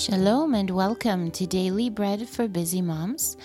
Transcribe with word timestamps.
Shalom 0.00 0.54
and 0.54 0.70
welcome 0.70 1.30
to 1.32 1.46
Daily 1.46 1.90
Bread 1.90 2.26
for 2.26 2.48
Busy 2.48 2.80
Moms, 2.80 3.36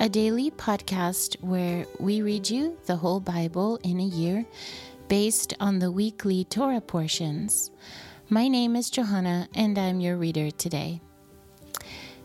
a 0.00 0.08
daily 0.08 0.50
podcast 0.50 1.38
where 1.42 1.84
we 2.00 2.22
read 2.22 2.48
you 2.48 2.78
the 2.86 2.96
whole 2.96 3.20
Bible 3.20 3.78
in 3.82 4.00
a 4.00 4.04
year 4.04 4.46
based 5.08 5.52
on 5.60 5.80
the 5.80 5.92
weekly 5.92 6.44
Torah 6.44 6.80
portions. 6.80 7.70
My 8.30 8.48
name 8.48 8.74
is 8.74 8.88
Johanna 8.88 9.50
and 9.54 9.78
I'm 9.78 10.00
your 10.00 10.16
reader 10.16 10.50
today. 10.50 11.02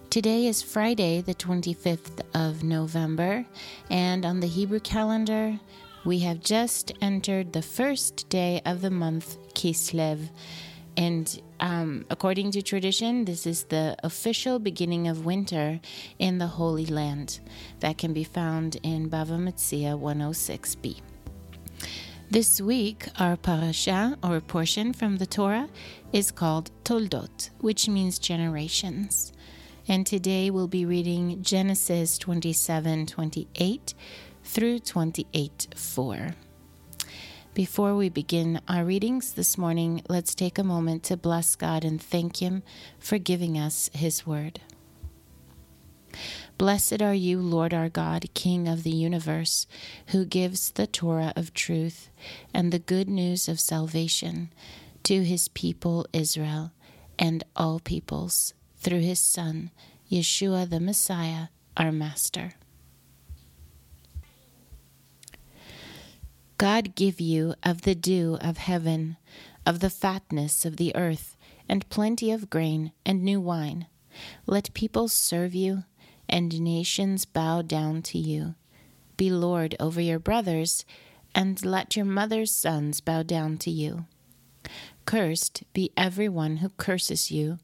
Today 0.09 0.47
is 0.47 0.61
Friday, 0.61 1.20
the 1.20 1.36
25th 1.36 2.21
of 2.34 2.63
November, 2.63 3.45
and 3.89 4.25
on 4.25 4.39
the 4.39 4.47
Hebrew 4.47 4.79
calendar, 4.79 5.59
we 6.05 6.20
have 6.20 6.39
just 6.39 6.93
entered 7.02 7.52
the 7.52 7.61
first 7.61 8.30
day 8.30 8.61
of 8.66 8.80
the 8.80 8.91
month 8.91 9.36
Kislev. 9.53 10.30
And 10.95 11.41
um, 11.59 12.05
according 12.09 12.52
to 12.52 12.61
tradition, 12.61 13.25
this 13.25 13.47
is 13.47 13.63
the 13.65 13.95
official 14.03 14.59
beginning 14.59 15.07
of 15.07 15.25
winter 15.25 15.79
in 16.19 16.38
the 16.38 16.47
Holy 16.47 16.85
Land 16.85 17.39
that 17.79 17.97
can 17.97 18.13
be 18.13 18.23
found 18.23 18.77
in 18.83 19.09
Bava 19.09 19.39
Metzia 19.39 19.99
106b. 19.99 21.02
This 22.29 22.59
week, 22.59 23.07
our 23.19 23.38
parasha, 23.38 24.17
or 24.23 24.39
portion 24.41 24.93
from 24.93 25.17
the 25.17 25.25
Torah, 25.25 25.69
is 26.11 26.31
called 26.31 26.71
Toldot, 26.83 27.49
which 27.59 27.88
means 27.88 28.17
generations. 28.17 29.31
And 29.88 30.05
today 30.05 30.49
we'll 30.49 30.67
be 30.67 30.85
reading 30.85 31.44
Genesis 31.44 32.17
27 32.17 33.05
28 33.05 33.94
through 34.44 34.80
28 34.80 35.67
4. 35.75 36.35
Before 37.53 37.93
we 37.93 38.09
begin 38.09 38.62
our 38.67 38.84
readings 38.84 39.33
this 39.33 39.59
morning, 39.59 40.02
let's 40.09 40.33
take 40.33 40.58
a 40.58 40.64
moment 40.64 41.03
to 41.03 41.16
bless 41.16 41.55
God 41.55 41.86
and 41.86 42.02
thank 42.02 42.38
Him 42.38 42.64
for 42.97 43.19
giving 43.19 43.59
us 43.59 43.91
His 43.94 44.25
word. 44.25 44.59
Blessed 46.58 47.03
are 47.03 47.13
you, 47.13 47.39
Lord 47.39 47.72
our 47.72 47.89
God, 47.89 48.25
King 48.33 48.67
of 48.67 48.81
the 48.81 48.89
universe, 48.89 49.67
who 50.08 50.25
gives 50.25 50.72
the 50.72 50.88
Torah 50.88 51.31
of 51.36 51.53
truth 51.53 52.09
and 52.55 52.72
the 52.72 52.80
good 52.80 53.08
news 53.08 53.47
of 53.47 53.59
salvation 53.59 54.52
to 55.03 55.23
His 55.23 55.47
people 55.50 56.08
Israel 56.11 56.72
and 57.19 57.44
all 57.56 57.80
peoples 57.80 58.56
through 58.78 59.02
His 59.02 59.19
Son, 59.19 59.69
Yeshua 60.09 60.67
the 60.67 60.80
Messiah, 60.80 61.50
our 61.78 61.91
Master. 61.91 62.53
God 66.64 66.95
give 66.95 67.19
you 67.19 67.56
of 67.61 67.81
the 67.81 67.94
dew 67.94 68.38
of 68.39 68.56
heaven, 68.56 69.17
of 69.66 69.81
the 69.81 69.89
fatness 69.89 70.64
of 70.64 70.78
the 70.78 70.95
earth, 70.95 71.36
and 71.67 71.89
plenty 71.89 72.31
of 72.31 72.50
grain 72.50 72.94
and 73.06 73.22
new 73.22 73.42
wine. 73.42 73.88
Let 74.45 74.73
peoples 74.73 75.11
serve 75.11 75.53
you, 75.53 75.84
and 76.30 76.61
nations 76.61 77.25
bow 77.25 77.64
down 77.64 78.02
to 78.03 78.17
you. 78.17 78.56
Be 79.17 79.30
Lord 79.30 79.75
over 79.78 80.00
your 80.00 80.19
brothers, 80.19 80.86
and 81.36 81.66
let 81.66 81.97
your 81.97 82.06
mother's 82.06 82.52
sons 82.52 83.02
bow 83.02 83.23
down 83.23 83.58
to 83.58 83.69
you. 83.69 84.06
Cursed 85.03 85.64
be 85.73 85.91
every 85.97 86.30
one 86.30 86.58
who 86.64 86.69
curses 86.78 87.30
you, 87.30 87.58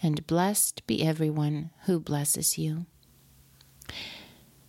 and 0.00 0.28
blessed 0.28 0.86
be 0.86 1.04
every 1.04 1.28
one 1.28 1.70
who 1.86 1.98
blesses 1.98 2.56
you. 2.56 2.86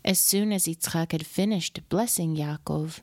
As 0.03 0.17
soon 0.17 0.51
as 0.51 0.65
Yitzchak 0.65 1.11
had 1.11 1.27
finished 1.27 1.81
blessing 1.87 2.35
Yaakov, 2.35 3.01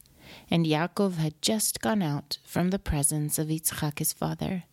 and 0.51 0.67
Yaakov 0.67 1.17
had 1.17 1.41
just 1.43 1.81
gone 1.81 2.03
out 2.03 2.39
from 2.45 2.71
the 2.71 2.79
presence 2.79 3.39
of 3.39 3.49
Yitzchak 3.49 3.99
his 3.99 4.13
father. 4.13 4.65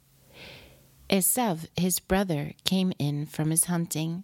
Esav, 1.09 1.67
his 1.75 1.99
brother, 1.99 2.53
came 2.65 2.93
in 2.99 3.25
from 3.25 3.49
his 3.49 3.65
hunting. 3.65 4.23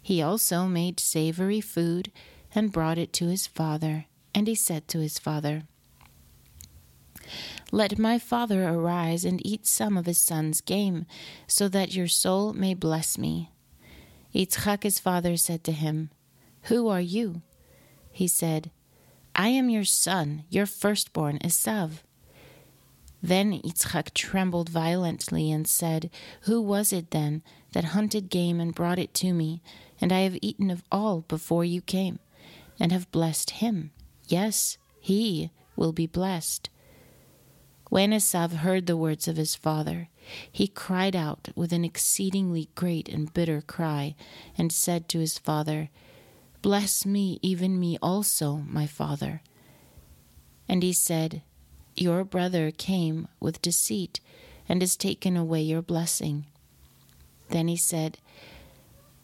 He 0.00 0.20
also 0.20 0.66
made 0.66 1.00
savory 1.00 1.60
food 1.60 2.12
and 2.54 2.72
brought 2.72 2.98
it 2.98 3.12
to 3.14 3.28
his 3.28 3.46
father, 3.46 4.06
and 4.34 4.46
he 4.46 4.54
said 4.54 4.88
to 4.88 4.98
his 4.98 5.18
father, 5.18 5.62
Let 7.70 7.98
my 7.98 8.18
father 8.18 8.68
arise 8.68 9.24
and 9.24 9.44
eat 9.46 9.66
some 9.66 9.96
of 9.96 10.06
his 10.06 10.18
son's 10.18 10.60
game, 10.60 11.06
so 11.46 11.68
that 11.68 11.94
your 11.94 12.08
soul 12.08 12.52
may 12.52 12.74
bless 12.74 13.16
me. 13.16 13.50
Yitzchak 14.34 14.82
his 14.82 14.98
father 14.98 15.36
said 15.36 15.64
to 15.64 15.72
him, 15.72 16.10
Who 16.64 16.88
are 16.88 17.00
you? 17.00 17.40
He 18.10 18.28
said, 18.28 18.70
I 19.34 19.48
am 19.48 19.70
your 19.70 19.84
son, 19.84 20.44
your 20.50 20.66
firstborn, 20.66 21.38
Esav. 21.38 22.02
Then 23.22 23.52
Yitzchak 23.52 24.12
trembled 24.14 24.68
violently 24.68 25.50
and 25.50 25.66
said, 25.66 26.10
Who 26.42 26.60
was 26.60 26.92
it 26.92 27.12
then 27.12 27.42
that 27.72 27.84
hunted 27.84 28.28
game 28.28 28.60
and 28.60 28.74
brought 28.74 28.98
it 28.98 29.14
to 29.14 29.32
me? 29.32 29.62
And 30.00 30.12
I 30.12 30.20
have 30.20 30.38
eaten 30.42 30.70
of 30.70 30.82
all 30.90 31.20
before 31.22 31.64
you 31.64 31.80
came, 31.80 32.18
and 32.80 32.90
have 32.90 33.10
blessed 33.12 33.50
him. 33.50 33.92
Yes, 34.26 34.76
he 35.00 35.50
will 35.76 35.92
be 35.92 36.06
blessed. 36.06 36.68
When 37.88 38.10
Esav 38.10 38.52
heard 38.52 38.86
the 38.86 38.96
words 38.96 39.28
of 39.28 39.36
his 39.36 39.54
father, 39.54 40.08
he 40.50 40.66
cried 40.66 41.14
out 41.14 41.48
with 41.54 41.72
an 41.72 41.84
exceedingly 41.84 42.70
great 42.74 43.08
and 43.08 43.32
bitter 43.32 43.60
cry, 43.60 44.16
and 44.58 44.72
said 44.72 45.08
to 45.10 45.18
his 45.20 45.38
father, 45.38 45.90
Bless 46.62 47.04
me, 47.04 47.40
even 47.42 47.80
me 47.80 47.98
also, 48.00 48.58
my 48.68 48.86
father. 48.86 49.42
And 50.68 50.84
he 50.84 50.92
said, 50.92 51.42
Your 51.96 52.22
brother 52.22 52.70
came 52.70 53.26
with 53.40 53.60
deceit 53.60 54.20
and 54.68 54.80
has 54.80 54.96
taken 54.96 55.36
away 55.36 55.60
your 55.60 55.82
blessing. 55.82 56.46
Then 57.48 57.66
he 57.66 57.76
said, 57.76 58.18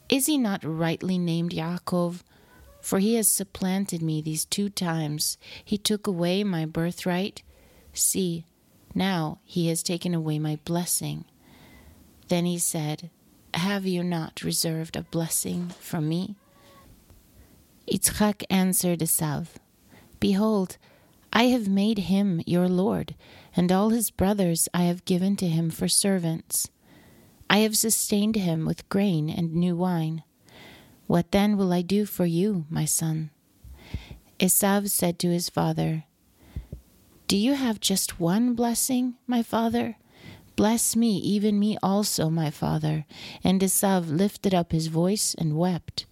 Is 0.09 0.25
he 0.25 0.37
not 0.37 0.65
rightly 0.65 1.17
named 1.17 1.51
Yaakov? 1.51 2.23
For 2.81 2.99
he 2.99 3.15
has 3.15 3.29
supplanted 3.29 4.01
me 4.01 4.21
these 4.21 4.45
two 4.45 4.69
times. 4.69 5.37
He 5.63 5.77
took 5.77 6.07
away 6.07 6.43
my 6.43 6.65
birthright. 6.65 7.41
See, 7.93 8.45
now 8.93 9.39
he 9.45 9.67
has 9.69 9.81
taken 9.81 10.13
away 10.13 10.39
my 10.39 10.57
blessing. 10.65 11.23
Then 12.27 12.45
he 12.45 12.57
said, 12.57 13.09
Have 13.53 13.85
you 13.85 14.03
not 14.03 14.43
reserved 14.43 14.97
a 14.97 15.03
blessing 15.03 15.69
from 15.79 16.09
me? 16.09 16.35
Yitzchak 17.91 18.43
answered 18.49 18.99
Esav, 18.99 19.47
Behold, 20.19 20.77
I 21.33 21.43
have 21.45 21.67
made 21.67 21.99
him 21.99 22.41
your 22.45 22.67
lord, 22.67 23.15
and 23.55 23.71
all 23.71 23.89
his 23.89 24.11
brothers 24.11 24.69
I 24.73 24.83
have 24.83 25.05
given 25.05 25.35
to 25.37 25.47
him 25.47 25.69
for 25.69 25.87
servants. 25.87 26.69
I 27.49 27.59
have 27.59 27.77
sustained 27.77 28.35
him 28.35 28.65
with 28.65 28.87
grain 28.89 29.29
and 29.29 29.53
new 29.53 29.75
wine. 29.75 30.23
What 31.07 31.31
then 31.31 31.57
will 31.57 31.73
I 31.73 31.81
do 31.81 32.05
for 32.05 32.25
you, 32.25 32.65
my 32.69 32.85
son? 32.85 33.31
Esav 34.39 34.89
said 34.89 35.17
to 35.19 35.29
his 35.29 35.49
father, 35.49 36.05
Do 37.27 37.35
you 37.35 37.55
have 37.55 37.79
just 37.79 38.19
one 38.19 38.53
blessing, 38.53 39.15
my 39.25 39.41
father? 39.41 39.97
Bless 40.55 40.95
me, 40.95 41.17
even 41.17 41.59
me 41.59 41.77
also, 41.81 42.29
my 42.29 42.51
father. 42.51 43.05
And 43.43 43.61
Esav 43.61 44.15
lifted 44.15 44.53
up 44.53 44.71
his 44.71 44.87
voice 44.87 45.33
and 45.37 45.57
wept. 45.57 46.05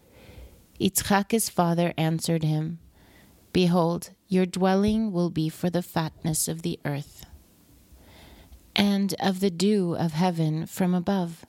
Yitzchak 0.79 1.31
his 1.31 1.49
father 1.49 1.93
answered 1.97 2.43
him, 2.43 2.79
Behold, 3.51 4.11
your 4.27 4.45
dwelling 4.45 5.11
will 5.11 5.29
be 5.29 5.49
for 5.49 5.69
the 5.69 5.81
fatness 5.81 6.47
of 6.47 6.61
the 6.61 6.79
earth, 6.85 7.25
and 8.75 9.15
of 9.19 9.39
the 9.39 9.49
dew 9.49 9.95
of 9.95 10.11
heaven 10.13 10.65
from 10.65 10.93
above. 10.93 11.45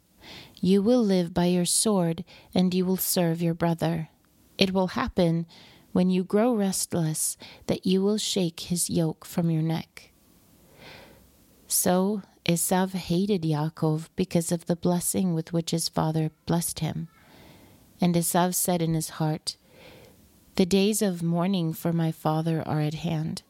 You 0.61 0.83
will 0.83 1.03
live 1.03 1.35
by 1.35 1.47
your 1.47 1.67
sword, 1.67 2.25
and 2.55 2.73
you 2.73 2.85
will 2.85 2.97
serve 2.97 3.43
your 3.43 3.55
brother. 3.55 4.09
It 4.57 4.73
will 4.73 4.89
happen 4.89 5.47
when 5.93 6.11
you 6.11 6.25
grow 6.25 6.55
restless 6.55 7.37
that 7.67 7.87
you 7.87 8.03
will 8.03 8.19
shake 8.19 8.61
his 8.61 8.89
yoke 8.89 9.25
from 9.25 9.51
your 9.51 9.63
neck. 9.63 10.11
So 11.67 12.23
Esav 12.47 12.93
hated 12.93 13.43
Yaakov 13.43 14.09
because 14.17 14.51
of 14.51 14.67
the 14.67 14.77
blessing 14.77 15.35
with 15.35 15.53
which 15.53 15.71
his 15.71 15.89
father 15.89 16.31
blessed 16.47 16.81
him. 16.81 17.09
And 18.01 18.15
Esav 18.15 18.55
said 18.55 18.81
in 18.81 18.95
his 18.95 19.11
heart, 19.11 19.57
The 20.55 20.67
days 20.67 21.03
of 21.03 21.23
mourning 21.23 21.73
for 21.73 21.93
my 21.93 22.13
father 22.13 22.63
are 22.67 22.81
at 22.81 22.95
hand. 22.95 23.43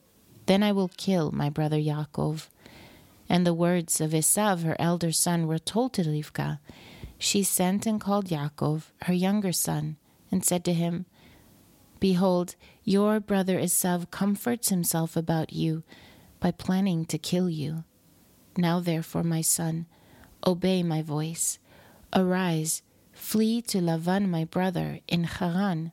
Then 0.46 0.62
I 0.62 0.72
will 0.72 0.90
kill 0.96 1.30
my 1.30 1.50
brother 1.50 1.76
Yaakov. 1.76 2.48
And 3.28 3.46
the 3.46 3.54
words 3.54 4.00
of 4.00 4.12
Esav, 4.12 4.62
her 4.62 4.76
elder 4.78 5.12
son, 5.12 5.46
were 5.46 5.58
told 5.58 5.92
to 5.94 6.02
Rivka. 6.02 6.60
She 7.18 7.42
sent 7.42 7.84
and 7.84 8.00
called 8.00 8.28
Yaakov, 8.28 8.84
her 9.02 9.12
younger 9.12 9.52
son, 9.52 9.96
and 10.30 10.44
said 10.44 10.64
to 10.64 10.72
him, 10.72 11.04
Behold, 12.00 12.54
your 12.84 13.20
brother 13.20 13.58
Esav 13.58 14.10
comforts 14.10 14.70
himself 14.70 15.16
about 15.16 15.52
you 15.52 15.82
by 16.40 16.52
planning 16.52 17.04
to 17.06 17.18
kill 17.18 17.50
you. 17.50 17.84
Now, 18.56 18.80
therefore, 18.80 19.24
my 19.24 19.40
son, 19.40 19.86
obey 20.46 20.82
my 20.82 21.02
voice. 21.02 21.58
Arise 22.14 22.82
Flee 23.28 23.60
to 23.60 23.76
Lavan, 23.82 24.30
my 24.30 24.46
brother, 24.46 25.00
in 25.06 25.24
Haran. 25.24 25.92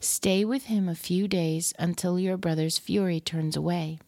Stay 0.00 0.46
with 0.46 0.64
him 0.64 0.88
a 0.88 0.94
few 0.94 1.28
days 1.28 1.74
until 1.78 2.18
your 2.18 2.38
brother's 2.38 2.78
fury 2.78 3.20
turns 3.20 3.54
away. 3.54 3.98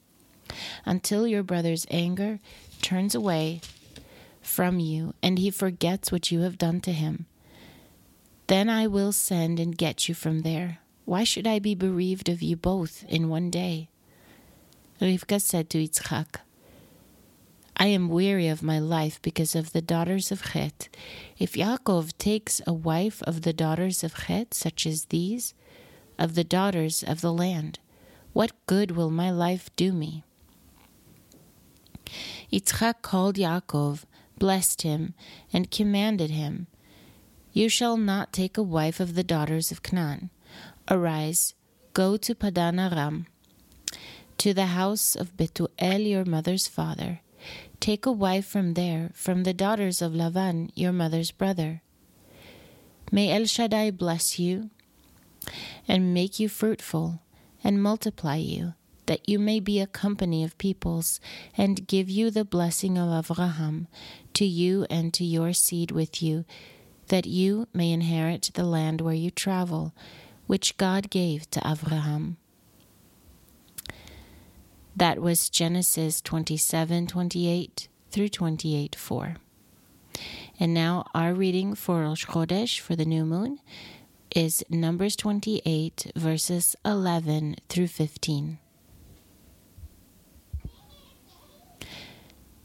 Until 0.87 1.27
your 1.27 1.43
brother's 1.43 1.87
anger 1.91 2.39
turns 2.81 3.15
away, 3.15 3.61
from 4.41 4.79
you, 4.79 5.13
and 5.23 5.39
he 5.39 5.51
forgets 5.51 6.11
what 6.11 6.31
you 6.31 6.41
have 6.41 6.57
done 6.57 6.81
to 6.81 6.93
him. 6.93 7.27
Then 8.47 8.71
I 8.71 8.87
will 8.87 9.13
send 9.13 9.61
and 9.61 9.77
get 9.77 10.09
you 10.09 10.15
from 10.15 10.41
there. 10.41 10.79
Why 11.05 11.25
should 11.25 11.47
I 11.47 11.59
be 11.59 11.75
bereaved 11.75 12.31
of 12.31 12.41
you 12.41 12.57
both 12.57 13.05
in 13.07 13.29
one 13.29 13.51
day? 13.51 13.91
Rivka 14.99 15.43
said 15.43 15.69
to 15.69 15.87
Yitzchak, 15.87 16.37
I 17.81 17.87
am 17.87 18.11
weary 18.11 18.47
of 18.47 18.63
my 18.63 18.79
life 18.79 19.23
because 19.23 19.55
of 19.57 19.73
the 19.73 19.81
daughters 19.81 20.31
of 20.31 20.53
Chet. 20.53 20.91
If 21.39 21.55
Yaakov 21.55 22.13
takes 22.19 22.61
a 22.67 22.75
wife 22.75 23.23
of 23.23 23.41
the 23.41 23.55
daughters 23.55 24.05
of 24.05 24.27
Chet, 24.27 24.53
such 24.53 24.87
as 24.87 25.07
these, 25.07 25.55
of 26.19 26.35
the 26.35 26.45
daughters 26.45 27.03
of 27.03 27.23
the 27.23 27.33
land, 27.33 27.79
what 28.35 28.53
good 28.67 28.91
will 28.91 29.11
my 29.11 29.31
life 29.31 29.71
do 29.77 29.93
me? 29.95 30.25
Yitzchak 32.53 33.01
called 33.01 33.37
Yaakov, 33.37 34.05
blessed 34.39 34.83
him, 34.83 35.15
and 35.51 35.71
commanded 35.71 36.29
him, 36.29 36.67
You 37.55 37.71
shall 37.71 37.97
not 37.97 38.31
take 38.31 38.59
a 38.59 38.63
wife 38.63 39.01
of 39.01 39.15
the 39.15 39.25
daughters 39.25 39.73
of 39.73 39.83
Canaan. 39.83 40.29
Arise, 40.91 41.55
go 41.95 42.19
to 42.19 42.35
Padan 42.35 42.79
Aram, 42.79 43.25
to 44.37 44.53
the 44.53 44.67
house 44.67 45.17
of 45.17 45.35
Betuel 45.39 46.07
your 46.07 46.27
mother's 46.27 46.69
father 46.69 47.23
Take 47.81 48.05
a 48.05 48.13
wife 48.13 48.45
from 48.45 48.75
there, 48.75 49.11
from 49.15 49.45
the 49.45 49.55
daughters 49.55 50.03
of 50.03 50.13
Lavan, 50.13 50.71
your 50.75 50.93
mother's 50.93 51.31
brother. 51.31 51.81
May 53.11 53.33
El 53.33 53.47
Shaddai 53.47 53.91
bless 53.91 54.39
you 54.39 54.69
and 55.89 56.13
make 56.13 56.39
you 56.39 56.51
fruitful 56.51 57.23
and 57.65 57.83
multiply 57.83 58.37
you, 58.37 58.75
that 59.07 59.27
you 59.27 59.39
may 59.39 59.61
be 59.61 59.81
a 59.81 59.87
company 59.87 60.45
of 60.45 60.59
peoples, 60.59 61.21
and 61.57 61.89
give 61.89 62.11
you 62.11 62.31
the 62.31 62.45
blessing 62.45 62.99
of 62.99 63.09
Avraham 63.09 63.87
to 64.35 64.45
you 64.45 64.87
and 64.91 65.15
to 65.15 65.25
your 65.25 65.55
seed 65.55 65.91
with 65.91 66.23
you, 66.23 66.45
that 67.09 67.25
you 67.25 67.67
may 67.73 67.93
inherit 67.93 68.51
the 68.53 68.65
land 68.65 69.01
where 69.01 69.15
you 69.15 69.31
travel, 69.31 69.95
which 70.47 70.77
God 70.77 71.09
gave 71.09 71.51
to 71.51 71.67
Abraham. 71.67 72.37
That 74.97 75.21
was 75.21 75.49
Genesis 75.49 76.21
27 76.21 77.07
28 77.07 77.89
through 78.11 78.29
28 78.29 78.97
4. 78.97 79.37
And 80.59 80.75
now 80.75 81.07
our 81.15 81.33
reading 81.33 81.75
for 81.75 82.03
Rosh 82.03 82.27
Chodesh 82.27 82.81
for 82.81 82.97
the 82.97 83.05
new 83.05 83.25
moon 83.25 83.61
is 84.35 84.65
Numbers 84.69 85.17
28, 85.17 86.13
verses 86.15 86.77
11 86.85 87.57
through 87.69 87.89
15. 87.89 88.59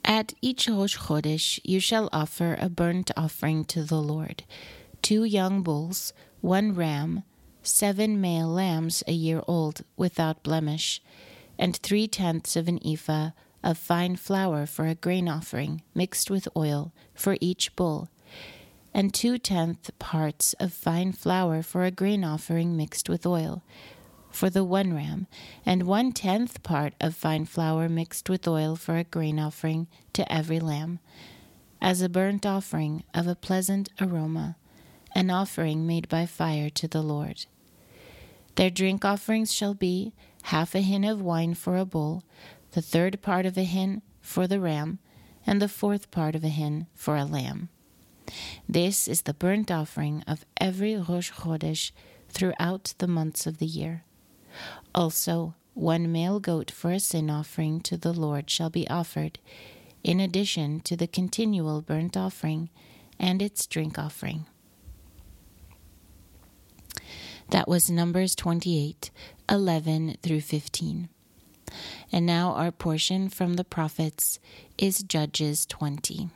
At 0.04 0.33
each 0.42 0.68
Rosh 0.68 0.98
Chodesh 0.98 1.60
you 1.63 1.80
shall 1.80 2.10
offer 2.12 2.57
a 2.60 2.69
burnt 2.69 3.12
offering 3.16 3.66
to 3.66 3.83
the 3.83 4.01
Lord 4.01 4.44
two 5.01 5.24
young 5.24 5.62
bulls, 5.62 6.13
one 6.42 6.74
ram, 6.74 7.24
seven 7.62 8.19
male 8.19 8.48
lambs 8.48 9.04
a 9.07 9.12
year 9.12 9.44
old, 9.48 9.83
without 9.95 10.42
blemish 10.42 11.00
and 11.57 11.75
three 11.78 12.07
tenths 12.07 12.56
of 12.56 12.68
an 12.68 12.80
ephah 12.86 13.31
of 13.63 13.78
fine 13.78 14.16
flour 14.16 14.66
for 14.66 14.86
a 14.86 14.96
grain 14.96 15.28
offering, 15.28 15.81
mixed 15.94 16.30
with 16.30 16.48
oil, 16.56 16.94
for 17.13 17.38
each 17.42 17.75
bull, 17.75 18.10
and 18.94 19.13
two 19.13 19.38
tenth 19.38 19.90
parts 20.00 20.54
of 20.60 20.72
fine 20.72 21.12
flour 21.12 21.62
for 21.63 21.84
a 21.84 21.92
grain 21.92 22.24
offering 22.24 22.78
mixed 22.78 23.10
with 23.10 23.25
oil, 23.25 23.63
for 24.31 24.50
the 24.50 24.63
one 24.63 24.94
ram, 24.94 25.28
and 25.66 25.84
one 25.84 26.12
tenth 26.12 26.62
part 26.62 26.94
of 27.02 27.16
fine 27.16 27.46
flour 27.46 27.90
mixed 27.90 28.30
with 28.30 28.48
oil 28.48 28.75
for 28.75 28.98
a 28.98 29.04
grain 29.04 29.40
offering 29.40 29.88
to 30.13 30.31
every 30.31 30.60
lamb, 30.60 31.00
as 31.81 32.01
a 32.01 32.10
burnt 32.10 32.46
offering 32.46 33.04
of 33.13 33.28
a 33.28 33.36
pleasant 33.36 33.90
aroma, 34.00 34.56
an 35.13 35.30
offering 35.30 35.88
made 35.88 36.08
by 36.08 36.25
fire 36.25 36.69
to 36.69 36.88
the 36.88 37.01
Lord. 37.01 37.46
Their 38.56 38.69
drink 38.69 39.04
offerings 39.04 39.54
shall 39.54 39.74
be 39.74 40.13
half 40.45 40.75
a 40.75 40.81
hin 40.81 41.03
of 41.03 41.21
wine 41.21 41.56
for 41.56 41.75
a 41.75 41.86
bull, 41.86 42.24
the 42.71 42.81
third 42.81 43.21
part 43.21 43.45
of 43.45 43.57
a 43.57 43.63
hin 43.63 44.01
for 44.21 44.45
the 44.45 44.59
ram, 44.59 45.00
and 45.45 45.59
the 45.62 45.68
fourth 45.68 46.12
part 46.12 46.36
of 46.36 46.44
a 46.44 46.50
hin 46.50 46.86
for 46.94 47.15
a 47.15 47.25
lamb. 47.25 47.69
This 48.69 49.07
is 49.07 49.24
the 49.24 49.33
burnt 49.33 49.71
offering 49.71 50.24
of 50.27 50.45
every 50.57 50.95
Rosh 50.95 51.31
Chodesh 51.31 51.92
throughout 52.30 52.94
the 53.00 53.07
months 53.07 53.47
of 53.47 53.57
the 53.57 53.65
year. 53.65 54.03
Also, 54.94 55.56
one 55.74 56.12
male 56.12 56.39
goat 56.39 56.69
for 56.69 56.91
a 56.91 57.00
sin 57.00 57.30
offering 57.30 57.81
to 57.81 57.98
the 57.98 58.13
Lord 58.13 58.50
shall 58.50 58.69
be 58.69 58.88
offered, 58.88 59.39
in 60.03 60.19
addition 60.19 60.80
to 60.81 60.95
the 60.95 61.07
continual 61.07 61.81
burnt 61.81 62.15
offering 62.15 62.69
and 63.19 63.41
its 63.41 63.65
drink 63.65 63.98
offering. 63.98 64.45
That 67.50 67.68
was 67.68 67.89
Numbers 67.89 68.36
28, 68.36 69.12
11 69.50 70.18
through 70.21 70.42
15. 70.42 71.09
And 72.12 72.25
now 72.25 72.53
our 72.53 72.71
portion 72.71 73.30
from 73.30 73.53
the 73.53 73.63
prophets 73.63 74.39
is 74.77 75.03
Judges 75.03 75.65
20. 75.65 76.30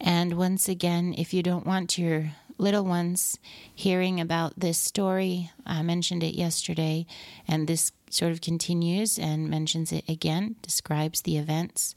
And 0.00 0.34
once 0.34 0.68
again, 0.68 1.14
if 1.16 1.32
you 1.32 1.42
don't 1.42 1.66
want 1.66 1.96
your 1.96 2.32
little 2.58 2.84
ones 2.84 3.38
hearing 3.74 4.20
about 4.20 4.58
this 4.58 4.78
story, 4.78 5.50
I 5.64 5.82
mentioned 5.82 6.22
it 6.22 6.34
yesterday, 6.34 7.06
and 7.48 7.66
this 7.66 7.92
sort 8.10 8.32
of 8.32 8.40
continues 8.40 9.18
and 9.18 9.48
mentions 9.48 9.90
it 9.90 10.04
again, 10.08 10.56
describes 10.60 11.22
the 11.22 11.38
events. 11.38 11.94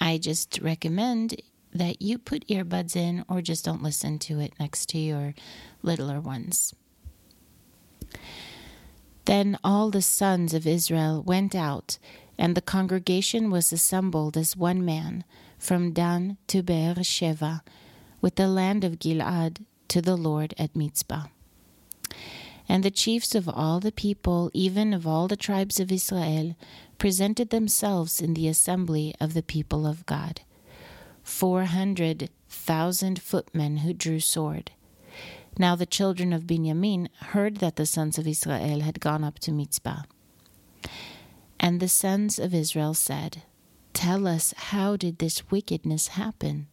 I 0.00 0.18
just 0.18 0.60
recommend 0.62 1.42
that 1.74 2.00
you 2.00 2.18
put 2.18 2.46
earbuds 2.46 2.96
in 2.96 3.24
or 3.28 3.42
just 3.42 3.64
don't 3.64 3.82
listen 3.82 4.18
to 4.20 4.40
it 4.40 4.52
next 4.60 4.88
to 4.90 4.98
your 4.98 5.34
littler 5.82 6.20
ones. 6.20 6.74
Then 9.24 9.58
all 9.62 9.90
the 9.90 10.02
sons 10.02 10.54
of 10.54 10.66
Israel 10.66 11.22
went 11.22 11.54
out, 11.54 11.98
and 12.38 12.54
the 12.54 12.62
congregation 12.62 13.50
was 13.50 13.72
assembled 13.72 14.36
as 14.36 14.56
one 14.56 14.84
man, 14.84 15.24
from 15.58 15.92
Dan 15.92 16.36
to 16.46 16.62
Beersheba, 16.62 17.62
with 18.20 18.36
the 18.36 18.48
land 18.48 18.84
of 18.84 18.98
Gilad 18.98 19.64
to 19.88 20.00
the 20.00 20.16
Lord 20.16 20.54
at 20.58 20.74
Mitzpah. 20.74 21.26
And 22.68 22.82
the 22.82 22.90
chiefs 22.90 23.34
of 23.34 23.48
all 23.48 23.80
the 23.80 23.92
people, 23.92 24.50
even 24.52 24.92
of 24.92 25.06
all 25.06 25.26
the 25.26 25.36
tribes 25.36 25.80
of 25.80 25.90
Israel, 25.90 26.54
presented 26.98 27.50
themselves 27.50 28.20
in 28.20 28.34
the 28.34 28.48
assembly 28.48 29.14
of 29.20 29.34
the 29.34 29.42
people 29.42 29.86
of 29.86 30.04
God. 30.06 30.42
Four 31.22 31.64
hundred 31.64 32.30
thousand 32.48 33.20
footmen 33.20 33.78
who 33.78 33.92
drew 33.92 34.20
sword. 34.20 34.70
Now 35.58 35.74
the 35.74 35.86
children 35.86 36.32
of 36.32 36.46
Benjamin 36.46 37.08
heard 37.20 37.56
that 37.56 37.74
the 37.74 37.84
sons 37.84 38.16
of 38.16 38.28
Israel 38.28 38.80
had 38.80 39.00
gone 39.00 39.24
up 39.24 39.40
to 39.40 39.50
Mitzpah. 39.50 40.04
And 41.58 41.80
the 41.80 41.88
sons 41.88 42.38
of 42.38 42.54
Israel 42.54 42.94
said, 42.94 43.42
Tell 43.92 44.28
us, 44.28 44.54
how 44.56 44.96
did 44.96 45.18
this 45.18 45.50
wickedness 45.50 46.08
happen? 46.08 46.68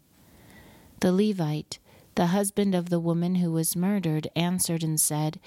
The 1.00 1.12
Levite, 1.12 1.80
the 2.14 2.28
husband 2.28 2.76
of 2.76 2.90
the 2.90 3.00
woman 3.00 3.36
who 3.36 3.52
was 3.52 3.76
murdered, 3.76 4.28
answered 4.36 4.84
and 4.84 5.00
said, 5.00 5.40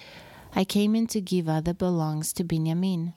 I 0.54 0.64
came 0.64 0.96
into 0.96 1.20
Giva 1.20 1.62
that 1.64 1.78
belongs 1.78 2.32
to 2.32 2.44
Benjamin. 2.44 3.14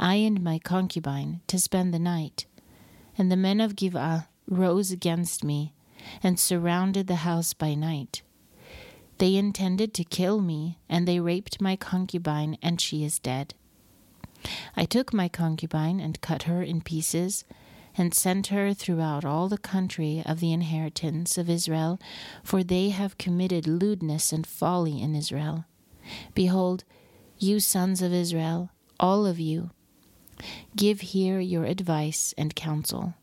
I 0.00 0.16
and 0.16 0.42
my 0.42 0.58
concubine 0.58 1.42
to 1.48 1.60
spend 1.60 1.92
the 1.92 1.98
night. 1.98 2.46
And 3.18 3.30
the 3.30 3.36
men 3.36 3.60
of 3.60 3.76
Giva 3.76 4.28
rose 4.48 4.90
against 4.90 5.44
me 5.44 5.74
and 6.22 6.40
surrounded 6.40 7.06
the 7.06 7.16
house 7.16 7.52
by 7.52 7.74
night. 7.74 8.22
They 9.18 9.36
intended 9.36 9.94
to 9.94 10.04
kill 10.04 10.40
me, 10.40 10.78
and 10.88 11.06
they 11.06 11.20
raped 11.20 11.60
my 11.60 11.76
concubine, 11.76 12.58
and 12.62 12.80
she 12.80 13.04
is 13.04 13.18
dead. 13.18 13.54
I 14.76 14.84
took 14.84 15.12
my 15.12 15.28
concubine 15.28 16.00
and 16.00 16.20
cut 16.20 16.44
her 16.44 16.62
in 16.62 16.80
pieces, 16.80 17.44
and 17.96 18.12
sent 18.12 18.48
her 18.48 18.74
throughout 18.74 19.24
all 19.24 19.48
the 19.48 19.58
country 19.58 20.22
of 20.26 20.40
the 20.40 20.52
inheritance 20.52 21.38
of 21.38 21.48
Israel, 21.48 22.00
for 22.42 22.64
they 22.64 22.88
have 22.88 23.18
committed 23.18 23.68
lewdness 23.68 24.32
and 24.32 24.46
folly 24.46 25.00
in 25.00 25.14
Israel. 25.14 25.64
Behold, 26.34 26.84
you 27.38 27.60
sons 27.60 28.02
of 28.02 28.12
Israel, 28.12 28.70
all 28.98 29.26
of 29.26 29.38
you, 29.38 29.70
give 30.74 31.00
here 31.00 31.38
your 31.40 31.64
advice 31.64 32.34
and 32.36 32.54
counsel. 32.54 33.14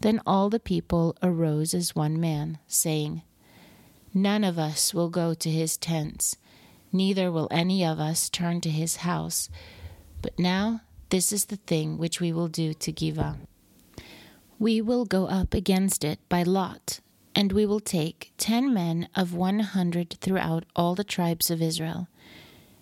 Then 0.00 0.20
all 0.26 0.50
the 0.50 0.60
people 0.60 1.16
arose 1.22 1.74
as 1.74 1.96
one 1.96 2.20
man, 2.20 2.58
saying, 2.66 3.22
None 4.14 4.42
of 4.42 4.58
us 4.58 4.94
will 4.94 5.10
go 5.10 5.34
to 5.34 5.50
his 5.50 5.76
tents, 5.76 6.36
neither 6.92 7.30
will 7.30 7.48
any 7.50 7.84
of 7.84 8.00
us 8.00 8.28
turn 8.28 8.60
to 8.62 8.70
his 8.70 8.96
house. 8.96 9.50
But 10.22 10.38
now 10.38 10.80
this 11.10 11.32
is 11.32 11.46
the 11.46 11.56
thing 11.56 11.98
which 11.98 12.20
we 12.20 12.32
will 12.32 12.48
do 12.48 12.74
to 12.74 12.92
Giva. 12.92 13.36
We 14.58 14.80
will 14.80 15.04
go 15.04 15.26
up 15.26 15.54
against 15.54 16.04
it 16.04 16.18
by 16.28 16.42
lot, 16.42 17.00
and 17.34 17.52
we 17.52 17.64
will 17.64 17.80
take 17.80 18.32
ten 18.38 18.74
men 18.74 19.08
of 19.14 19.34
one 19.34 19.60
hundred 19.60 20.16
throughout 20.20 20.64
all 20.74 20.94
the 20.94 21.04
tribes 21.04 21.50
of 21.50 21.62
Israel, 21.62 22.08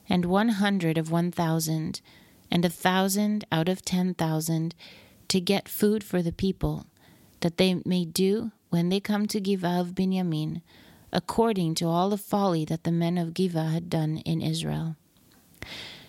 and 0.09 0.25
one 0.25 0.49
hundred 0.51 0.97
of 0.97 1.11
one 1.11 1.31
thousand, 1.31 2.01
and 2.51 2.65
a 2.65 2.71
thousand 2.71 3.45
out 3.53 3.69
of 3.69 3.85
ten 3.85 4.15
thousand, 4.15 4.75
to 5.29 5.41
get 5.41 5.69
food 5.69 6.03
for 6.03 6.23
the 6.23 6.33
people, 6.33 6.87
that 7.41 7.59
they 7.59 7.83
may 7.85 8.05
do, 8.05 8.53
when 8.71 8.89
they 8.89 9.01
come 9.01 9.27
to 9.27 9.41
Giv'ah 9.41 9.81
of 9.81 9.95
Benjamin, 9.95 10.63
according 11.17 11.75
to 11.75 11.87
all 11.87 12.11
the 12.11 12.19
folly 12.19 12.67
that 12.67 12.85
the 12.85 12.93
men 12.93 13.17
of 13.17 13.33
Giv'ah 13.33 13.73
had 13.73 13.89
done 13.89 14.19
in 14.19 14.43
Israel. 14.43 14.97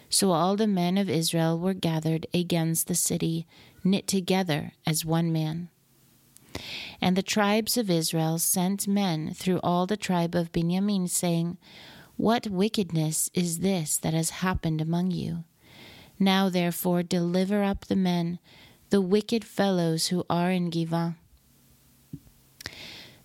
So 0.09 0.31
all 0.31 0.57
the 0.57 0.67
men 0.67 0.97
of 0.97 1.09
Israel 1.09 1.57
were 1.57 1.73
gathered 1.73 2.27
against 2.33 2.87
the 2.87 2.95
city, 2.95 3.47
knit 3.85 4.05
together 4.05 4.73
as 4.85 5.05
one 5.05 5.31
man. 5.31 5.69
And 6.99 7.15
the 7.15 7.23
tribes 7.23 7.77
of 7.77 7.89
Israel 7.89 8.37
sent 8.37 8.85
men 8.85 9.33
through 9.33 9.61
all 9.63 9.85
the 9.85 9.95
tribe 9.95 10.35
of 10.35 10.51
Benjamin, 10.51 11.07
saying, 11.07 11.57
What 12.17 12.47
wickedness 12.47 13.29
is 13.33 13.59
this 13.59 13.97
that 13.99 14.13
has 14.13 14.41
happened 14.41 14.81
among 14.81 15.11
you? 15.11 15.45
Now 16.19 16.49
therefore 16.49 17.01
deliver 17.01 17.63
up 17.63 17.85
the 17.85 17.95
men, 17.95 18.39
the 18.89 19.01
wicked 19.01 19.45
fellows 19.45 20.07
who 20.07 20.25
are 20.29 20.51
in 20.51 20.69
Giv'ah, 20.69 21.15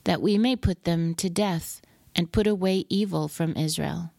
that 0.04 0.22
we 0.22 0.38
may 0.38 0.56
put 0.56 0.84
them 0.84 1.14
to 1.16 1.30
death 1.30 1.80
and 2.14 2.32
put 2.32 2.46
away 2.46 2.84
evil 2.88 3.28
from 3.28 3.56
Israel. 3.56 4.10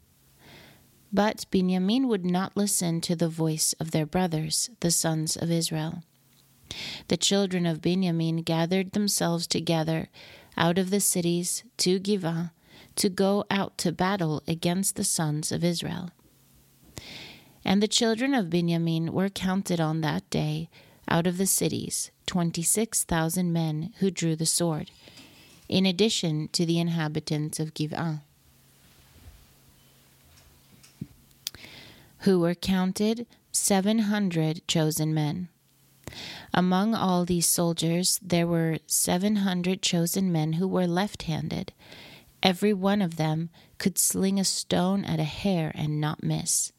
But 1.12 1.46
Benjamin 1.52 2.08
would 2.08 2.26
not 2.26 2.58
listen 2.58 3.00
to 3.02 3.16
the 3.16 3.30
voice 3.30 3.74
of 3.80 3.92
their 3.92 4.06
brothers, 4.06 4.72
the 4.80 4.90
sons 4.90 5.38
of 5.38 5.52
Israel. 5.52 6.04
The 7.08 7.18
children 7.18 7.68
of 7.68 7.82
Benjamin 7.82 8.38
gathered 8.38 8.94
themselves 8.94 9.46
together 9.46 10.10
out 10.58 10.80
of 10.80 10.90
the 10.90 11.00
cities 11.00 11.64
to 11.78 12.00
Giv'ah 12.00 12.52
to 12.96 13.10
go 13.10 13.44
out 13.52 13.78
to 13.80 13.92
battle 13.92 14.42
against 14.48 14.96
the 14.96 15.04
sons 15.04 15.52
of 15.52 15.64
Israel. 15.64 16.10
And 17.64 17.82
the 17.82 17.88
children 17.88 18.34
of 18.34 18.50
Benjamin 18.50 19.14
were 19.14 19.30
counted 19.30 19.80
on 19.80 20.02
that 20.02 20.28
day 20.30 20.70
out 21.08 21.28
of 21.28 21.38
the 21.38 21.46
cities, 21.46 22.12
twenty 22.26 22.64
six 22.64 23.04
thousand 23.04 23.54
men 23.54 23.94
who 24.00 24.10
drew 24.10 24.36
the 24.36 24.46
sword, 24.46 24.90
in 25.70 25.86
addition 25.86 26.50
to 26.50 26.66
the 26.66 26.80
inhabitants 26.80 27.60
of 27.60 27.74
Giv'ah. 27.74 28.22
who 32.24 32.40
were 32.40 32.56
counted 32.56 33.26
seven 33.52 34.00
hundred 34.00 34.66
chosen 34.68 35.14
men. 35.14 35.50
Among 36.54 36.96
all 36.96 37.26
these 37.26 37.46
soldiers, 37.46 38.20
there 38.24 38.48
were 38.48 38.78
seven 38.88 39.38
hundred 39.38 39.82
chosen 39.82 40.32
men 40.32 40.54
who 40.54 40.68
were 40.68 40.88
left 40.88 41.24
handed. 41.24 41.74
Every 42.42 42.74
one 42.74 43.02
of 43.02 43.18
them 43.18 43.50
could 43.78 43.98
sling 43.98 44.40
a 44.40 44.46
stone 44.46 45.04
at 45.04 45.20
a 45.20 45.26
hair 45.26 45.74
and 45.76 46.00
not 46.00 46.24
miss. 46.24 46.72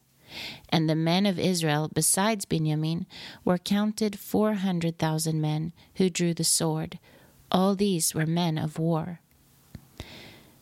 And 0.69 0.89
the 0.89 0.95
men 0.95 1.27
of 1.27 1.37
Israel, 1.37 1.91
besides 1.93 2.45
Benjamin, 2.45 3.05
were 3.43 3.59
counted 3.59 4.17
four 4.17 4.55
hundred 4.55 4.97
thousand 4.97 5.41
men 5.41 5.73
who 5.95 6.09
drew 6.09 6.33
the 6.33 6.43
sword. 6.43 6.97
All 7.51 7.75
these 7.75 8.13
were 8.13 8.25
men 8.25 8.57
of 8.57 8.79
war. 8.79 9.19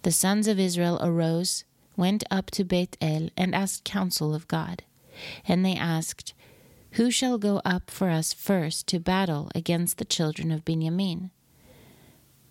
The 0.04 0.12
sons 0.12 0.48
of 0.48 0.60
Israel 0.60 1.00
arose 1.02 1.64
went 1.96 2.24
up 2.30 2.52
to 2.52 2.64
Beit 2.64 2.98
El 3.00 3.30
and 3.38 3.56
asked 3.56 3.84
counsel 3.84 4.36
of 4.36 4.48
God. 4.48 4.84
And 5.48 5.66
they 5.66 5.76
asked, 5.76 6.34
Who 6.92 7.12
shall 7.12 7.38
go 7.38 7.62
up 7.64 7.90
for 7.90 8.10
us 8.10 8.34
first 8.34 8.88
to 8.88 9.00
battle 9.00 9.50
against 9.56 9.98
the 9.98 10.06
children 10.06 10.52
of 10.52 10.66
Benjamin? 10.66 11.32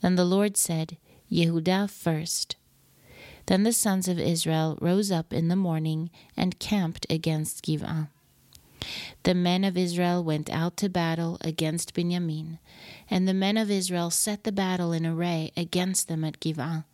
Then 0.00 0.16
the 0.16 0.24
Lord 0.24 0.56
said, 0.56 0.96
Yehudah 1.30 1.90
first. 1.90 2.56
Then 3.46 3.64
the 3.64 3.72
sons 3.72 4.08
of 4.08 4.18
Israel 4.18 4.78
rose 4.80 5.10
up 5.10 5.32
in 5.32 5.48
the 5.48 5.56
morning 5.56 6.10
and 6.36 6.58
camped 6.58 7.06
against 7.10 7.64
Giv'ah. 7.64 8.08
The 9.22 9.34
men 9.34 9.64
of 9.64 9.76
Israel 9.76 10.24
went 10.24 10.50
out 10.50 10.76
to 10.78 10.88
battle 10.88 11.38
against 11.40 11.94
Benjamin, 11.94 12.58
and 13.08 13.28
the 13.28 13.34
men 13.34 13.56
of 13.56 13.70
Israel 13.70 14.10
set 14.10 14.44
the 14.44 14.52
battle 14.52 14.92
in 14.92 15.06
array 15.06 15.52
against 15.56 16.08
them 16.08 16.24
at 16.24 16.40
Giv'ah. 16.40 16.84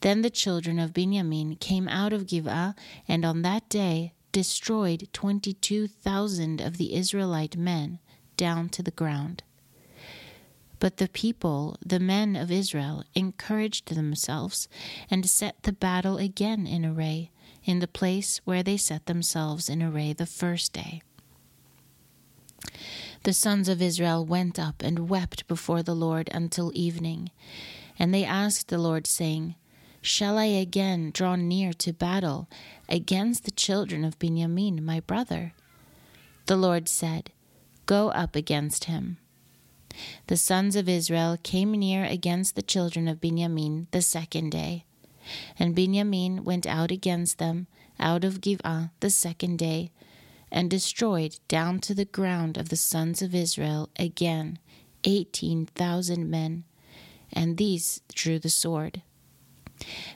Then 0.00 0.22
the 0.22 0.30
children 0.30 0.78
of 0.78 0.94
Benjamin 0.94 1.56
came 1.56 1.88
out 1.88 2.12
of 2.12 2.26
Giv'ah, 2.26 2.74
and 3.06 3.24
on 3.24 3.42
that 3.42 3.68
day 3.68 4.12
destroyed 4.32 5.08
twenty 5.12 5.52
two 5.52 5.86
thousand 5.86 6.60
of 6.60 6.76
the 6.76 6.94
Israelite 6.94 7.56
men 7.56 7.98
down 8.36 8.68
to 8.70 8.82
the 8.82 8.90
ground. 8.90 9.42
But 10.80 10.98
the 10.98 11.08
people, 11.08 11.76
the 11.84 11.98
men 11.98 12.36
of 12.36 12.52
Israel, 12.52 13.02
encouraged 13.14 13.94
themselves 13.94 14.68
and 15.10 15.28
set 15.28 15.64
the 15.64 15.72
battle 15.72 16.18
again 16.18 16.66
in 16.66 16.84
array 16.84 17.32
in 17.64 17.80
the 17.80 17.88
place 17.88 18.40
where 18.44 18.62
they 18.62 18.76
set 18.76 19.06
themselves 19.06 19.68
in 19.68 19.82
array 19.82 20.12
the 20.12 20.26
first 20.26 20.72
day. 20.72 21.02
The 23.24 23.32
sons 23.32 23.68
of 23.68 23.82
Israel 23.82 24.24
went 24.24 24.58
up 24.58 24.82
and 24.82 25.08
wept 25.08 25.46
before 25.48 25.82
the 25.82 25.94
Lord 25.94 26.30
until 26.32 26.72
evening. 26.74 27.30
And 27.98 28.14
they 28.14 28.24
asked 28.24 28.68
the 28.68 28.78
Lord, 28.78 29.06
saying, 29.06 29.56
Shall 30.00 30.38
I 30.38 30.44
again 30.44 31.10
draw 31.12 31.34
near 31.34 31.72
to 31.74 31.92
battle 31.92 32.48
against 32.88 33.44
the 33.44 33.50
children 33.50 34.04
of 34.04 34.18
Benjamin, 34.18 34.84
my 34.84 35.00
brother? 35.00 35.52
The 36.46 36.56
Lord 36.56 36.88
said, 36.88 37.32
Go 37.86 38.10
up 38.10 38.36
against 38.36 38.84
him. 38.84 39.18
The 40.28 40.36
sons 40.36 40.76
of 40.76 40.88
Israel 40.88 41.36
came 41.42 41.72
near 41.72 42.04
against 42.04 42.54
the 42.54 42.62
children 42.62 43.08
of 43.08 43.20
Benjamin 43.20 43.88
the 43.90 44.02
second 44.02 44.50
day. 44.50 44.84
And 45.58 45.74
Benjamin 45.74 46.44
went 46.44 46.66
out 46.66 46.90
against 46.90 47.38
them 47.38 47.66
out 47.98 48.24
of 48.24 48.40
Giv'ah 48.40 48.90
the 49.00 49.10
second 49.10 49.58
day, 49.58 49.90
and 50.50 50.70
destroyed 50.70 51.38
down 51.48 51.80
to 51.80 51.94
the 51.94 52.04
ground 52.04 52.56
of 52.56 52.68
the 52.68 52.76
sons 52.76 53.20
of 53.22 53.34
Israel 53.34 53.90
again 53.96 54.58
eighteen 55.04 55.66
thousand 55.66 56.30
men, 56.30 56.64
and 57.32 57.56
these 57.56 58.00
drew 58.14 58.38
the 58.38 58.48
sword. 58.48 59.02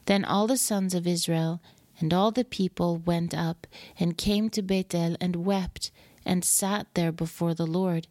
Then 0.07 0.25
all 0.25 0.47
the 0.47 0.57
sons 0.57 0.95
of 0.95 1.07
Israel 1.07 1.61
and 2.00 2.12
all 2.12 2.33
the 2.33 2.45
people 2.45 2.97
went 2.97 3.33
up 3.35 3.66
and 3.99 4.19
came 4.19 4.50
to 4.50 4.62
Bethel 4.62 5.16
and 5.21 5.37
wept 5.37 5.92
and 6.25 6.45
sat 6.45 6.87
there 6.95 7.12
before 7.12 7.54
the 7.54 7.66
Lord 7.66 8.09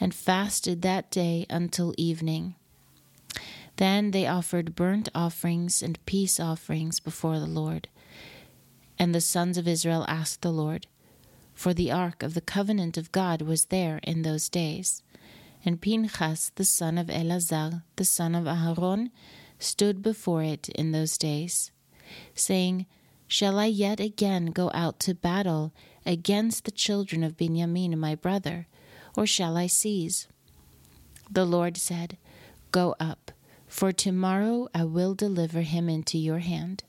and 0.00 0.14
fasted 0.14 0.80
that 0.82 1.10
day 1.10 1.44
until 1.50 1.94
evening. 1.98 2.54
Then 3.78 4.10
they 4.10 4.26
offered 4.26 4.74
burnt 4.74 5.08
offerings 5.14 5.82
and 5.84 6.04
peace 6.04 6.40
offerings 6.40 6.98
before 6.98 7.38
the 7.38 7.46
Lord. 7.46 7.88
And 8.98 9.14
the 9.14 9.20
sons 9.20 9.56
of 9.56 9.68
Israel 9.68 10.04
asked 10.08 10.42
the 10.42 10.50
Lord, 10.50 10.88
for 11.54 11.72
the 11.72 11.92
ark 11.92 12.24
of 12.24 12.34
the 12.34 12.40
covenant 12.40 12.96
of 12.96 13.12
God 13.12 13.40
was 13.40 13.66
there 13.66 14.00
in 14.02 14.22
those 14.22 14.48
days. 14.48 15.04
And 15.64 15.80
Pinchas, 15.80 16.50
the 16.56 16.64
son 16.64 16.98
of 16.98 17.08
Eleazar, 17.08 17.84
the 17.94 18.04
son 18.04 18.34
of 18.34 18.46
Aharon, 18.46 19.10
stood 19.60 20.02
before 20.02 20.42
it 20.42 20.68
in 20.70 20.90
those 20.90 21.16
days, 21.16 21.70
saying, 22.34 22.86
Shall 23.28 23.60
I 23.60 23.66
yet 23.66 24.00
again 24.00 24.46
go 24.46 24.72
out 24.74 24.98
to 25.00 25.14
battle 25.14 25.72
against 26.04 26.64
the 26.64 26.72
children 26.72 27.22
of 27.22 27.36
Benjamin 27.36 27.96
my 27.96 28.16
brother, 28.16 28.66
or 29.16 29.24
shall 29.24 29.56
I 29.56 29.68
cease? 29.68 30.26
The 31.30 31.44
Lord 31.44 31.76
said, 31.76 32.18
Go 32.72 32.96
up, 32.98 33.30
for 33.68 33.92
tomorrow 33.92 34.68
I 34.74 34.84
will 34.84 35.14
deliver 35.14 35.62
him 35.62 35.88
into 35.88 36.18
your 36.18 36.38
hand. 36.38 36.84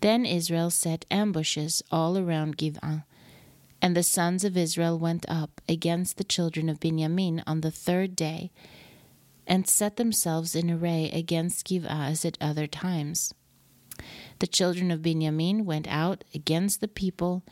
Then 0.00 0.24
Israel 0.24 0.70
set 0.70 1.04
ambushes 1.10 1.82
all 1.90 2.16
around 2.16 2.56
Giv'ah, 2.56 3.04
and 3.82 3.96
the 3.96 4.02
sons 4.02 4.44
of 4.44 4.56
Israel 4.56 4.98
went 4.98 5.24
up 5.28 5.60
against 5.68 6.18
the 6.18 6.24
children 6.24 6.68
of 6.68 6.80
Benjamin 6.80 7.42
on 7.46 7.62
the 7.62 7.70
third 7.70 8.14
day 8.14 8.50
and 9.46 9.66
set 9.66 9.96
themselves 9.96 10.54
in 10.54 10.70
array 10.70 11.10
against 11.10 11.66
Giv'ah 11.66 12.10
as 12.10 12.24
at 12.24 12.38
other 12.40 12.66
times. 12.66 13.34
The 14.38 14.46
children 14.46 14.90
of 14.90 15.02
Benjamin 15.02 15.64
went 15.64 15.88
out 15.88 16.24
against 16.34 16.80
the 16.80 16.88
people 16.88 17.42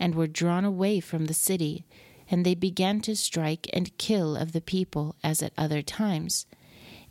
and 0.00 0.14
were 0.14 0.26
drawn 0.26 0.64
away 0.64 1.00
from 1.00 1.26
the 1.26 1.34
city, 1.34 1.84
and 2.30 2.46
they 2.46 2.54
began 2.54 3.00
to 3.02 3.14
strike 3.14 3.68
and 3.72 3.96
kill 3.98 4.36
of 4.36 4.52
the 4.52 4.60
people 4.60 5.14
as 5.22 5.42
at 5.42 5.52
other 5.58 5.82
times, 5.82 6.46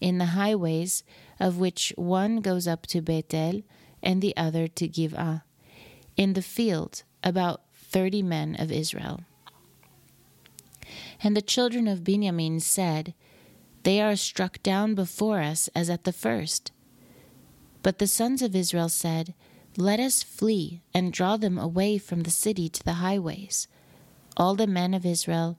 in 0.02 0.18
the 0.18 0.34
highways, 0.38 1.04
of 1.40 1.58
which 1.58 1.94
one 1.96 2.42
goes 2.42 2.68
up 2.68 2.86
to 2.88 3.02
Bethel 3.02 3.62
and 4.04 4.22
the 4.22 4.36
other 4.36 4.68
to 4.68 4.88
Giv'ah, 4.88 5.44
in 6.18 6.34
the 6.34 6.42
field 6.42 7.04
about 7.24 7.62
thirty 7.74 8.22
men 8.22 8.56
of 8.60 8.72
Israel. 8.72 9.22
And 11.24 11.38
the 11.38 11.42
children 11.42 11.88
of 11.88 12.04
Benjamin 12.04 12.60
said, 12.60 13.14
they 13.84 14.00
are 14.00 14.16
struck 14.16 14.62
down 14.62 14.94
before 14.94 15.40
us 15.42 15.68
as 15.74 15.90
at 15.90 16.04
the 16.04 16.14
first. 16.14 16.72
But 17.82 17.98
the 17.98 18.08
sons 18.08 18.42
of 18.42 18.56
Israel 18.56 18.90
said, 18.90 19.34
Let 19.76 20.00
us 20.00 20.22
flee 20.22 20.82
and 20.94 21.12
draw 21.12 21.38
them 21.38 21.58
away 21.58 21.98
from 21.98 22.22
the 22.22 22.30
city 22.30 22.70
to 22.70 22.84
the 22.84 22.94
highways. 22.94 23.68
All 24.38 24.56
the 24.56 24.68
men 24.68 24.94
of 24.94 25.06
Israel 25.06 25.58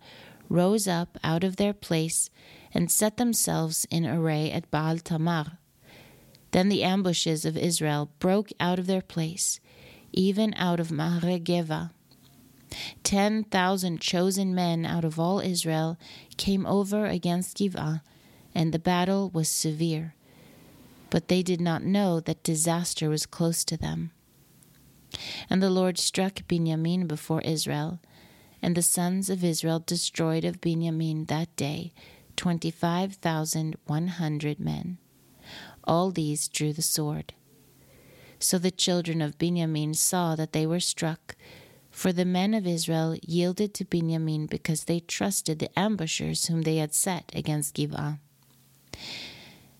rose 0.49 0.87
up 0.87 1.18
out 1.25 1.42
of 1.42 1.56
their 1.56 1.72
place 1.72 2.30
and 2.75 2.91
set 2.91 3.17
themselves 3.17 3.87
in 3.91 4.07
array 4.07 4.50
at 4.50 4.71
Baal 4.71 4.99
Tamar. 4.99 5.59
Then 6.52 6.69
the 6.69 6.85
ambushes 6.85 7.45
of 7.45 7.57
Israel 7.57 8.11
broke 8.19 8.50
out 8.61 8.79
of 8.79 8.87
their 8.87 9.02
place, 9.02 9.61
even 10.12 10.55
out 10.57 10.81
of 10.81 10.88
Maharegeva. 10.88 11.91
Ten 13.02 13.45
thousand 13.45 14.00
chosen 14.00 14.55
men 14.55 14.87
out 14.87 15.05
of 15.05 15.19
all 15.19 15.41
Israel 15.41 15.99
came 16.37 16.64
over 16.67 17.07
against 17.07 17.59
Giv'ah 17.59 18.00
and 18.55 18.73
the 18.73 18.79
battle 18.79 19.31
was 19.31 19.49
severe. 19.49 20.14
But 21.11 21.29
they 21.29 21.43
did 21.43 21.61
not 21.61 21.83
know 21.83 22.21
that 22.21 22.43
disaster 22.43 23.09
was 23.09 23.26
close 23.26 23.64
to 23.64 23.76
them. 23.76 24.12
And 25.50 25.62
the 25.62 25.71
Lord 25.71 25.99
struck 25.99 26.47
Benjamin 26.49 27.07
before 27.07 27.43
Israel, 27.43 28.00
and 28.62 28.75
the 28.75 28.83
sons 28.83 29.29
of 29.29 29.45
Israel 29.45 29.83
destroyed 29.85 30.45
of 30.45 30.61
Benjamin 30.61 31.26
that 31.26 31.55
day 31.57 31.93
twenty 32.42 32.72
five 32.72 33.14
thousand 33.14 33.76
one 33.87 34.08
hundred 34.08 34.58
men. 34.58 34.99
All 35.84 36.11
these 36.11 36.49
drew 36.49 36.72
the 36.72 36.82
sword. 36.82 37.34
So 38.40 38.58
the 38.58 38.72
children 38.72 39.22
of 39.22 39.38
Benjamin 39.38 39.94
saw 39.94 40.34
that 40.34 40.52
they 40.52 40.66
were 40.66 40.80
struck, 40.80 41.37
for 41.88 42.12
the 42.12 42.25
men 42.25 42.52
of 42.52 42.66
Israel 42.66 43.16
yielded 43.22 43.75
to 43.75 43.84
Benjamin 43.84 44.46
because 44.46 44.84
they 44.84 44.99
trusted 44.99 45.61
the 45.61 45.78
ambushers 45.78 46.46
whom 46.46 46.62
they 46.62 46.78
had 46.78 46.92
set 46.94 47.30
against 47.32 47.75
Gibeah. 47.75 48.18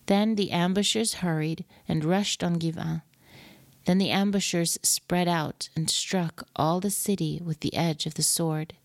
Then 0.05 0.35
the 0.35 0.51
ambushers 0.51 1.15
hurried 1.15 1.65
and 1.85 2.05
rushed 2.05 2.45
on 2.45 2.53
Gibeah. 2.53 3.03
Then 3.83 3.97
the 3.97 4.11
ambushers 4.11 4.79
spread 4.81 5.27
out 5.27 5.67
and 5.75 5.89
struck 5.89 6.47
all 6.55 6.79
the 6.79 6.89
city 6.89 7.41
with 7.43 7.59
the 7.59 7.75
edge 7.75 8.05
of 8.05 8.13
the 8.13 8.23
sword. 8.23 8.75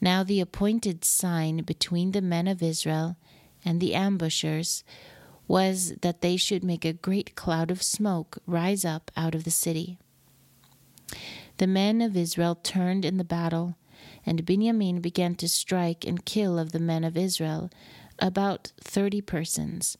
Now 0.00 0.22
the 0.22 0.40
appointed 0.40 1.04
sign 1.04 1.58
between 1.62 2.12
the 2.12 2.22
men 2.22 2.46
of 2.46 2.62
Israel 2.62 3.16
and 3.64 3.80
the 3.80 3.94
ambushers 3.94 4.84
was 5.46 5.94
that 6.02 6.20
they 6.20 6.36
should 6.36 6.64
make 6.64 6.84
a 6.84 6.92
great 6.92 7.34
cloud 7.34 7.70
of 7.70 7.82
smoke 7.82 8.38
rise 8.46 8.84
up 8.84 9.10
out 9.16 9.34
of 9.34 9.44
the 9.44 9.50
city. 9.50 9.98
The 11.58 11.66
men 11.66 12.00
of 12.00 12.16
Israel 12.16 12.54
turned 12.56 13.04
in 13.04 13.16
the 13.16 13.24
battle, 13.24 13.76
and 14.26 14.46
Benjamin 14.46 15.00
began 15.00 15.34
to 15.36 15.48
strike 15.48 16.04
and 16.06 16.24
kill 16.24 16.58
of 16.58 16.72
the 16.72 16.80
men 16.80 17.04
of 17.04 17.16
Israel 17.16 17.70
about 18.18 18.72
thirty 18.80 19.20
persons. 19.20 19.98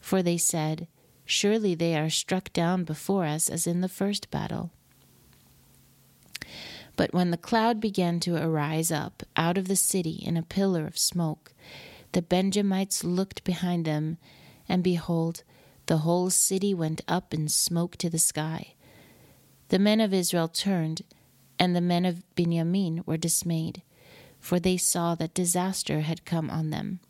For 0.00 0.22
they 0.22 0.36
said, 0.36 0.86
Surely 1.24 1.74
they 1.74 1.96
are 1.96 2.10
struck 2.10 2.52
down 2.52 2.84
before 2.84 3.24
us 3.24 3.48
as 3.48 3.66
in 3.66 3.80
the 3.80 3.88
first 3.88 4.30
battle. 4.30 4.70
But 6.96 7.12
when 7.12 7.30
the 7.30 7.36
cloud 7.36 7.80
began 7.80 8.20
to 8.20 8.36
arise 8.36 8.92
up 8.92 9.22
out 9.36 9.58
of 9.58 9.68
the 9.68 9.76
city 9.76 10.22
in 10.24 10.36
a 10.36 10.42
pillar 10.42 10.86
of 10.86 10.98
smoke, 10.98 11.52
the 12.12 12.22
Benjamites 12.22 13.02
looked 13.02 13.42
behind 13.44 13.84
them, 13.84 14.18
and 14.68 14.82
behold, 14.82 15.42
the 15.86 15.98
whole 15.98 16.30
city 16.30 16.72
went 16.72 17.02
up 17.08 17.34
in 17.34 17.48
smoke 17.48 17.96
to 17.96 18.08
the 18.08 18.18
sky. 18.18 18.74
The 19.68 19.78
men 19.78 20.00
of 20.00 20.14
Israel 20.14 20.48
turned, 20.48 21.02
and 21.58 21.74
the 21.74 21.80
men 21.80 22.04
of 22.04 22.22
Benjamin 22.36 23.02
were 23.06 23.16
dismayed, 23.16 23.82
for 24.38 24.60
they 24.60 24.76
saw 24.76 25.14
that 25.16 25.34
disaster 25.34 26.02
had 26.02 26.24
come 26.24 26.50
on 26.50 26.70
them. 26.70 27.00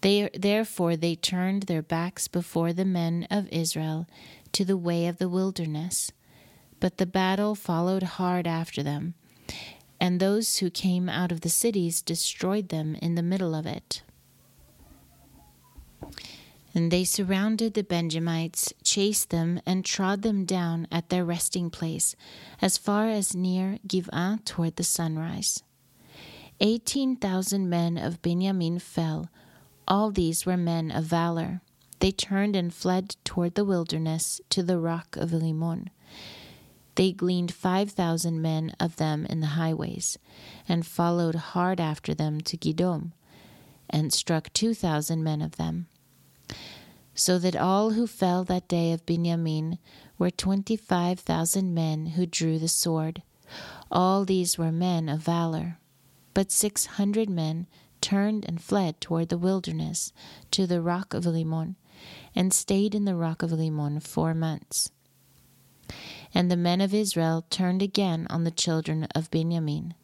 They, 0.00 0.30
therefore 0.34 0.96
they 0.96 1.14
turned 1.14 1.64
their 1.64 1.82
backs 1.82 2.28
before 2.28 2.72
the 2.72 2.84
men 2.84 3.26
of 3.30 3.48
Israel 3.48 4.06
to 4.52 4.64
the 4.64 4.76
way 4.76 5.06
of 5.06 5.18
the 5.18 5.28
wilderness. 5.28 6.12
But 6.84 6.98
the 6.98 7.06
battle 7.06 7.54
followed 7.54 8.02
hard 8.02 8.46
after 8.46 8.82
them, 8.82 9.14
and 9.98 10.20
those 10.20 10.58
who 10.58 10.68
came 10.68 11.08
out 11.08 11.32
of 11.32 11.40
the 11.40 11.48
cities 11.48 12.02
destroyed 12.02 12.68
them 12.68 12.94
in 12.96 13.14
the 13.14 13.22
middle 13.22 13.54
of 13.54 13.64
it. 13.64 14.02
And 16.74 16.90
they 16.90 17.04
surrounded 17.04 17.72
the 17.72 17.84
Benjamites, 17.84 18.74
chased 18.82 19.30
them, 19.30 19.62
and 19.64 19.82
trod 19.82 20.20
them 20.20 20.44
down 20.44 20.86
at 20.92 21.08
their 21.08 21.24
resting 21.24 21.70
place, 21.70 22.16
as 22.60 22.76
far 22.76 23.08
as 23.08 23.34
near 23.34 23.78
Gibeah 23.88 24.40
toward 24.44 24.76
the 24.76 24.84
sunrise. 24.84 25.62
Eighteen 26.60 27.16
thousand 27.16 27.70
men 27.70 27.96
of 27.96 28.20
Benjamin 28.20 28.78
fell 28.78 29.30
all 29.88 30.10
these 30.10 30.44
were 30.44 30.58
men 30.58 30.90
of 30.90 31.04
valor. 31.04 31.62
They 32.00 32.10
turned 32.10 32.54
and 32.54 32.74
fled 32.74 33.16
toward 33.24 33.54
the 33.54 33.64
wilderness 33.64 34.42
to 34.50 34.62
the 34.62 34.78
rock 34.78 35.16
of 35.16 35.32
Rimmon. 35.32 35.88
They 36.96 37.12
gleaned 37.12 37.52
five 37.52 37.90
thousand 37.90 38.40
men 38.40 38.74
of 38.78 38.96
them 38.96 39.26
in 39.26 39.40
the 39.40 39.48
highways, 39.58 40.18
and 40.68 40.86
followed 40.86 41.34
hard 41.34 41.80
after 41.80 42.14
them 42.14 42.40
to 42.42 42.56
Gidom, 42.56 43.12
and 43.90 44.12
struck 44.12 44.52
two 44.52 44.74
thousand 44.74 45.24
men 45.24 45.42
of 45.42 45.56
them. 45.56 45.88
So 47.14 47.38
that 47.38 47.56
all 47.56 47.90
who 47.90 48.06
fell 48.06 48.44
that 48.44 48.68
day 48.68 48.92
of 48.92 49.06
Benjamin 49.06 49.78
were 50.18 50.30
twenty 50.30 50.76
five 50.76 51.20
thousand 51.20 51.74
men 51.74 52.06
who 52.06 52.26
drew 52.26 52.58
the 52.58 52.68
sword. 52.68 53.22
All 53.90 54.24
these 54.24 54.56
were 54.56 54.72
men 54.72 55.08
of 55.08 55.20
valor. 55.20 55.78
But 56.32 56.50
six 56.50 56.86
hundred 56.86 57.28
men 57.28 57.66
turned 58.00 58.44
and 58.44 58.60
fled 58.60 59.00
toward 59.00 59.28
the 59.28 59.38
wilderness 59.38 60.12
to 60.50 60.66
the 60.66 60.80
rock 60.80 61.14
of 61.14 61.26
Rimmon, 61.26 61.76
and 62.34 62.52
stayed 62.52 62.94
in 62.94 63.04
the 63.04 63.14
rock 63.14 63.42
of 63.42 63.52
Rimmon 63.52 64.00
four 64.00 64.34
months. 64.34 64.90
And 66.34 66.50
the 66.50 66.56
men 66.56 66.80
of 66.80 66.92
Israel 66.92 67.46
turned 67.48 67.80
again 67.80 68.26
on 68.28 68.44
the 68.44 68.50
children 68.50 69.04
of 69.14 69.30
Benjamin, 69.30 69.94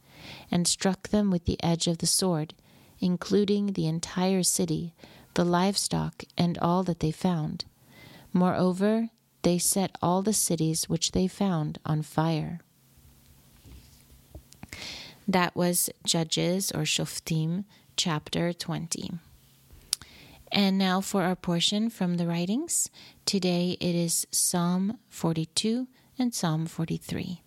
and 0.50 0.68
struck 0.68 1.08
them 1.08 1.30
with 1.30 1.44
the 1.44 1.60
edge 1.62 1.86
of 1.86 1.98
the 1.98 2.06
sword, 2.06 2.54
including 3.00 3.72
the 3.72 3.86
entire 3.86 4.42
city, 4.44 4.94
the 5.34 5.44
livestock, 5.44 6.22
and 6.38 6.56
all 6.58 6.82
that 6.84 7.00
they 7.00 7.10
found. 7.10 7.64
Moreover, 8.32 9.08
they 9.42 9.58
set 9.58 9.96
all 10.00 10.22
the 10.22 10.32
cities 10.32 10.88
which 10.88 11.12
they 11.12 11.26
found 11.26 11.78
on 11.84 12.02
fire. 12.02 12.60
That 15.26 15.56
was 15.56 15.90
Judges 16.04 16.70
or 16.70 16.82
Shoftim 16.82 17.64
chapter 17.96 18.52
20. 18.52 19.12
And 20.52 20.76
now 20.76 21.00
for 21.00 21.22
our 21.22 21.36
portion 21.36 21.90
from 21.90 22.16
the 22.16 22.26
writings. 22.26 22.90
Today 23.24 23.76
it 23.80 23.94
is 23.94 24.26
Psalm 24.30 24.98
42 25.08 25.86
and 26.20 26.35
Psalm 26.35 26.66
43. 26.66 27.40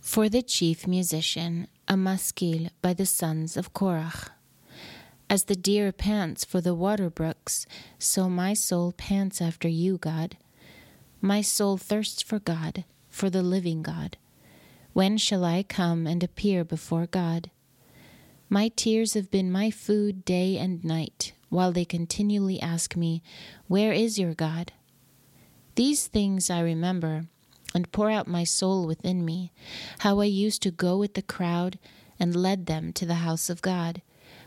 For 0.00 0.28
the 0.28 0.42
chief 0.42 0.86
musician, 0.86 1.66
a 1.88 1.96
maskil 1.96 2.68
by 2.80 2.94
the 2.94 3.04
sons 3.04 3.56
of 3.56 3.74
Korach. 3.74 4.30
As 5.28 5.44
the 5.44 5.56
deer 5.56 5.90
pants 5.90 6.44
for 6.44 6.60
the 6.60 6.74
water 6.74 7.10
brooks, 7.10 7.66
so 7.98 8.28
my 8.28 8.54
soul 8.54 8.92
pants 8.92 9.42
after 9.42 9.66
you, 9.66 9.98
God. 9.98 10.36
My 11.20 11.40
soul 11.40 11.76
thirsts 11.76 12.22
for 12.22 12.38
God, 12.38 12.84
for 13.10 13.28
the 13.28 13.42
living 13.42 13.82
God. 13.82 14.16
When 14.92 15.18
shall 15.18 15.44
I 15.44 15.64
come 15.64 16.06
and 16.06 16.22
appear 16.22 16.64
before 16.64 17.06
God? 17.06 17.50
My 18.48 18.68
tears 18.68 19.14
have 19.14 19.32
been 19.32 19.50
my 19.50 19.72
food 19.72 20.24
day 20.24 20.56
and 20.56 20.84
night, 20.84 21.32
while 21.48 21.72
they 21.72 21.84
continually 21.84 22.60
ask 22.60 22.96
me, 22.96 23.22
Where 23.68 23.92
is 23.92 24.18
your 24.18 24.34
God? 24.34 24.72
These 25.74 26.06
things 26.06 26.50
I 26.50 26.60
remember, 26.60 27.26
and 27.74 27.92
pour 27.92 28.10
out 28.10 28.26
my 28.26 28.44
soul 28.44 28.86
within 28.86 29.24
me, 29.24 29.52
how 29.98 30.20
I 30.20 30.24
used 30.24 30.62
to 30.62 30.70
go 30.70 30.96
with 30.96 31.14
the 31.14 31.22
crowd 31.22 31.78
and 32.18 32.34
led 32.34 32.66
them 32.66 32.92
to 32.94 33.06
the 33.06 33.16
house 33.16 33.50
of 33.50 33.62
God, 33.62 34.02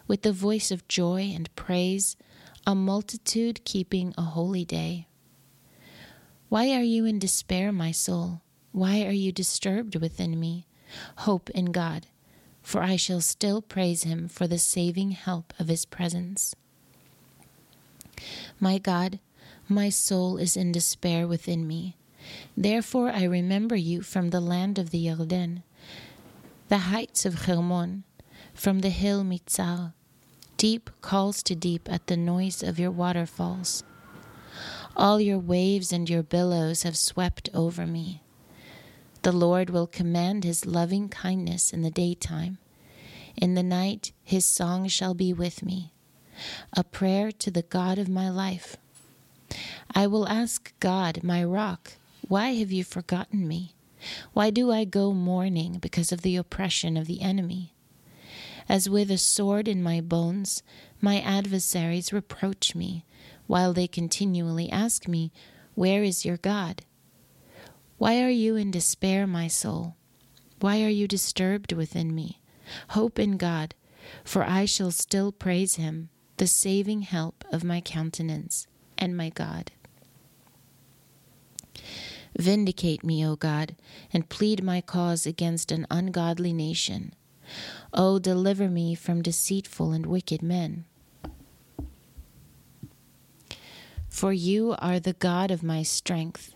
with 0.08 0.24
the 0.24 0.34
voice 0.34 0.72
of 0.72 0.88
joy 0.88 1.32
and 1.36 1.54
praise, 1.56 2.18
a 2.66 2.74
multitude 2.74 3.64
keeping 3.64 4.14
a 4.18 4.24
holy 4.24 4.66
day. 4.66 5.08
Why 6.50 6.72
are 6.74 6.84
you 6.84 7.06
in 7.06 7.20
despair, 7.20 7.72
my 7.72 7.92
soul? 7.92 8.42
Why 8.72 9.06
are 9.06 9.12
you 9.12 9.32
disturbed 9.32 9.96
within 9.96 10.40
me? 10.40 10.66
Hope 11.18 11.50
in 11.52 11.66
God, 11.66 12.08
for 12.64 12.82
I 12.82 12.96
shall 12.96 13.22
still 13.22 13.62
praise 13.62 14.04
him 14.04 14.28
for 14.28 14.48
the 14.48 14.58
saving 14.58 15.12
help 15.12 15.54
of 15.60 15.68
his 15.68 15.86
presence. 15.86 16.56
My 18.60 18.78
God, 18.78 19.20
my 19.68 19.90
soul 19.90 20.38
is 20.38 20.58
in 20.58 20.72
despair 20.72 21.28
within 21.28 21.68
me. 21.68 21.96
Therefore 22.58 23.10
I 23.10 23.24
remember 23.24 23.76
you 23.76 24.02
from 24.02 24.30
the 24.30 24.42
land 24.42 24.78
of 24.78 24.90
the 24.90 25.06
Yarden, 25.06 25.64
the 26.68 26.90
heights 26.90 27.26
of 27.26 27.46
Hermon, 27.46 28.04
from 28.54 28.80
the 28.80 28.90
hill 28.90 29.24
Mitzar. 29.24 29.94
Deep 30.58 30.90
calls 31.02 31.42
to 31.44 31.56
deep 31.56 31.90
at 31.90 32.08
the 32.08 32.18
noise 32.18 32.62
of 32.62 32.78
your 32.78 32.92
waterfalls. 32.92 33.84
All 34.96 35.22
your 35.22 35.40
waves 35.40 35.94
and 35.94 36.10
your 36.10 36.24
billows 36.24 36.84
have 36.84 36.98
swept 36.98 37.50
over 37.54 37.88
me. 37.88 38.22
The 39.22 39.32
Lord 39.32 39.70
will 39.70 39.88
command 39.88 40.44
his 40.44 40.66
loving 40.66 41.08
kindness 41.10 41.72
in 41.72 41.82
the 41.82 41.92
daytime. 41.92 42.58
In 43.38 43.54
the 43.54 43.64
night 43.64 44.12
his 44.24 44.46
song 44.46 44.88
shall 44.88 45.14
be 45.14 45.32
with 45.32 45.64
me, 45.64 45.94
a 46.76 46.84
prayer 46.84 47.32
to 47.32 47.52
the 47.52 47.64
God 47.64 47.98
of 47.98 48.10
my 48.10 48.30
life. 48.30 48.78
I 49.94 50.08
will 50.08 50.28
ask 50.28 50.74
God, 50.80 51.24
my 51.24 51.44
rock, 51.44 51.94
why 52.28 52.52
have 52.56 52.72
you 52.72 52.84
forgotten 52.84 53.48
me? 53.48 53.76
Why 54.34 54.50
do 54.50 54.72
I 54.72 54.86
go 54.86 55.14
mourning 55.14 55.80
because 55.80 56.12
of 56.12 56.22
the 56.22 56.36
oppression 56.36 56.96
of 56.96 57.08
the 57.08 57.22
enemy? 57.22 57.74
As 58.68 58.90
with 58.90 59.10
a 59.10 59.18
sword 59.18 59.68
in 59.68 59.82
my 59.82 60.00
bones, 60.00 60.62
my 61.02 61.20
adversaries 61.22 62.14
reproach 62.14 62.76
me, 62.76 63.04
while 63.48 63.74
they 63.74 63.88
continually 63.88 64.70
ask 64.70 65.08
me, 65.08 65.32
Where 65.74 66.04
is 66.04 66.24
your 66.24 66.38
God? 66.38 66.84
Why 67.98 68.22
are 68.22 68.30
you 68.30 68.56
in 68.56 68.70
despair, 68.70 69.26
my 69.26 69.48
soul? 69.48 69.96
Why 70.60 70.84
are 70.84 70.90
you 70.90 71.08
disturbed 71.08 71.74
within 71.74 72.14
me? 72.14 72.42
Hope 72.90 73.18
in 73.18 73.38
God, 73.38 73.74
for 74.24 74.44
I 74.44 74.66
shall 74.66 74.92
still 74.92 75.32
praise 75.32 75.76
him, 75.76 76.10
the 76.40 76.48
saving 76.48 77.02
help 77.02 77.44
of 77.52 77.66
my 77.66 77.82
countenance 77.82 78.66
and 78.98 79.16
my 79.16 79.30
God. 79.30 79.72
Vindicate 82.38 83.04
me, 83.04 83.26
O 83.26 83.36
God, 83.36 83.76
and 84.14 84.30
plead 84.30 84.64
my 84.64 84.80
cause 84.80 85.26
against 85.26 85.70
an 85.70 85.86
ungodly 85.92 86.54
nation. 86.54 87.14
O 87.94 88.20
deliver 88.20 88.70
me 88.70 88.96
from 88.96 89.22
deceitful 89.22 89.92
and 89.92 90.06
wicked 90.06 90.42
men. 90.42 90.86
For 94.08 94.32
you 94.32 94.76
are 94.80 95.02
the 95.02 95.14
God 95.14 95.52
of 95.52 95.62
my 95.62 95.84
strength. 95.84 96.56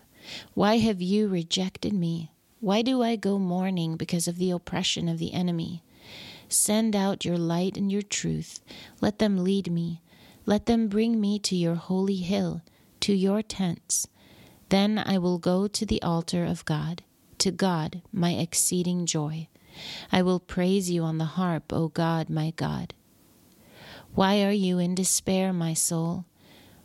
Why 0.54 0.78
have 0.78 1.02
you 1.02 1.28
rejected 1.28 1.92
me? 1.92 2.32
Why 2.60 2.80
do 2.80 3.02
I 3.02 3.16
go 3.16 3.38
mourning 3.38 3.98
because 3.98 4.26
of 4.26 4.38
the 4.38 4.50
oppression 4.50 5.10
of 5.10 5.18
the 5.18 5.34
enemy? 5.34 5.83
Send 6.54 6.94
out 6.94 7.24
your 7.24 7.36
light 7.36 7.76
and 7.76 7.90
your 7.90 8.00
truth. 8.00 8.60
Let 9.00 9.18
them 9.18 9.42
lead 9.42 9.72
me. 9.72 10.02
Let 10.46 10.66
them 10.66 10.86
bring 10.86 11.20
me 11.20 11.40
to 11.40 11.56
your 11.56 11.74
holy 11.74 12.16
hill, 12.16 12.62
to 13.00 13.12
your 13.12 13.42
tents. 13.42 14.06
Then 14.68 15.02
I 15.04 15.18
will 15.18 15.38
go 15.38 15.66
to 15.66 15.84
the 15.84 16.00
altar 16.00 16.44
of 16.44 16.64
God, 16.64 17.02
to 17.38 17.50
God, 17.50 18.02
my 18.12 18.34
exceeding 18.34 19.04
joy. 19.04 19.48
I 20.12 20.22
will 20.22 20.38
praise 20.38 20.88
you 20.88 21.02
on 21.02 21.18
the 21.18 21.24
harp, 21.24 21.72
O 21.72 21.88
God, 21.88 22.30
my 22.30 22.52
God. 22.52 22.94
Why 24.14 24.44
are 24.44 24.52
you 24.52 24.78
in 24.78 24.94
despair, 24.94 25.52
my 25.52 25.74
soul? 25.74 26.24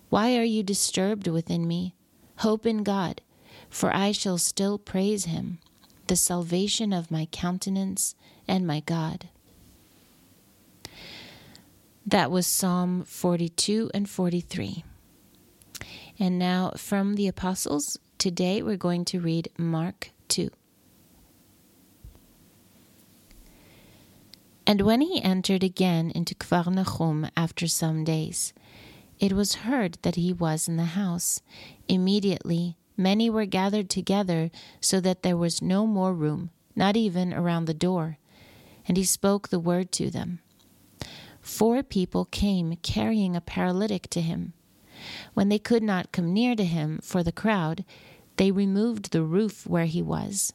Why 0.09 0.35
are 0.35 0.43
you 0.43 0.63
disturbed 0.63 1.27
within 1.27 1.67
me? 1.67 1.93
Hope 2.37 2.65
in 2.65 2.81
God, 2.81 3.21
for 3.69 3.95
I 3.95 4.13
shall 4.13 4.39
still 4.39 4.79
praise 4.79 5.25
him, 5.25 5.59
the 6.07 6.15
salvation 6.15 6.91
of 6.91 7.11
my 7.11 7.27
countenance 7.31 8.15
and 8.47 8.65
my 8.65 8.79
God. 8.79 9.29
That 12.05 12.31
was 12.31 12.47
Psalm 12.47 13.03
42 13.03 13.91
and 13.93 14.09
43. 14.09 14.83
And 16.17 16.39
now 16.39 16.71
from 16.75 17.15
the 17.15 17.27
Apostles, 17.27 17.99
today 18.17 18.61
we're 18.61 18.77
going 18.77 19.05
to 19.05 19.19
read 19.19 19.49
Mark 19.57 20.11
2. 20.29 20.49
And 24.65 24.81
when 24.81 25.01
he 25.01 25.21
entered 25.21 25.63
again 25.63 26.11
into 26.11 26.35
Kfar 26.35 26.65
Nachum 26.65 27.29
after 27.35 27.67
some 27.67 28.03
days, 28.03 28.53
it 29.19 29.33
was 29.33 29.65
heard 29.65 29.97
that 30.03 30.15
he 30.15 30.31
was 30.31 30.67
in 30.67 30.77
the 30.77 30.85
house. 30.95 31.41
Immediately 31.87 32.77
many 32.95 33.29
were 33.29 33.45
gathered 33.45 33.89
together, 33.89 34.51
so 34.79 34.99
that 34.99 35.23
there 35.23 35.37
was 35.37 35.61
no 35.61 35.85
more 35.87 36.13
room, 36.13 36.51
not 36.75 36.95
even 36.95 37.33
around 37.33 37.65
the 37.65 37.73
door. 37.73 38.17
And 38.87 38.95
he 38.97 39.03
spoke 39.03 39.49
the 39.49 39.59
word 39.59 39.91
to 39.93 40.09
them. 40.09 40.39
Four 41.49 41.81
people 41.83 42.25
came 42.25 42.77
carrying 42.83 43.35
a 43.35 43.41
paralytic 43.41 44.07
to 44.11 44.21
him. 44.21 44.53
When 45.33 45.49
they 45.49 45.59
could 45.59 45.83
not 45.83 46.13
come 46.13 46.31
near 46.31 46.55
to 46.55 46.63
him 46.63 46.99
for 47.01 47.21
the 47.21 47.33
crowd, 47.33 47.83
they 48.37 48.51
removed 48.51 49.11
the 49.11 49.23
roof 49.23 49.67
where 49.67 49.87
he 49.87 50.01
was. 50.01 50.53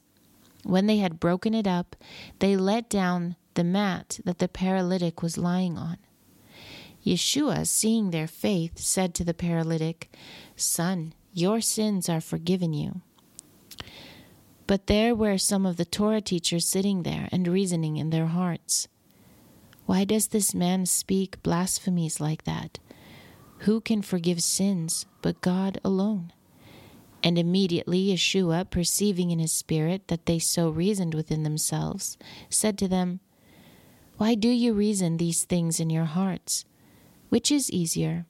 When 0.63 0.87
they 0.87 0.99
had 0.99 1.21
broken 1.21 1.53
it 1.53 1.67
up, 1.67 1.95
they 2.39 2.57
let 2.57 2.89
down 2.89 3.37
the 3.53 3.65
mat 3.65 4.21
that 4.25 4.39
the 4.39 4.49
paralytic 4.49 5.21
was 5.21 5.37
lying 5.37 5.77
on. 5.77 5.99
Yeshua, 7.05 7.67
seeing 7.67 8.11
their 8.11 8.29
faith, 8.29 8.79
said 8.79 9.15
to 9.15 9.25
the 9.25 9.35
paralytic, 9.35 10.15
Son, 10.57 11.13
your 11.35 11.61
sins 11.61 12.09
are 12.09 12.21
forgiven 12.21 12.73
you. 12.73 13.03
But 14.67 14.87
there 14.87 15.15
were 15.15 15.39
some 15.39 15.67
of 15.67 15.77
the 15.77 15.85
Torah 15.85 16.23
teachers 16.23 16.67
sitting 16.67 17.03
there 17.03 17.29
and 17.33 17.49
reasoning 17.49 17.97
in 17.97 18.11
their 18.11 18.27
hearts. 18.27 18.89
Why 19.87 20.05
does 20.05 20.29
this 20.29 20.55
man 20.55 20.87
speak 20.87 21.43
blasphemies 21.43 22.21
like 22.21 22.45
that? 22.45 22.79
Who 23.59 23.81
can 23.81 24.03
forgive 24.03 24.43
sins 24.43 25.07
but 25.23 25.41
God 25.41 25.79
alone? 25.85 26.33
And 27.23 27.39
immediately 27.39 28.09
Yeshua, 28.09 28.69
perceiving 28.69 29.31
in 29.31 29.39
his 29.39 29.53
spirit 29.53 30.09
that 30.09 30.27
they 30.27 30.39
so 30.39 30.69
reasoned 30.69 31.15
within 31.15 31.43
themselves, 31.43 32.19
said 32.51 32.77
to 32.79 32.89
them, 32.89 33.21
Why 34.19 34.35
do 34.35 34.49
you 34.49 34.75
reason 34.75 35.17
these 35.17 35.45
things 35.45 35.81
in 35.81 35.89
your 35.89 36.05
hearts? 36.05 36.65
Which 37.31 37.51
is 37.51 37.71
easier, 37.71 38.27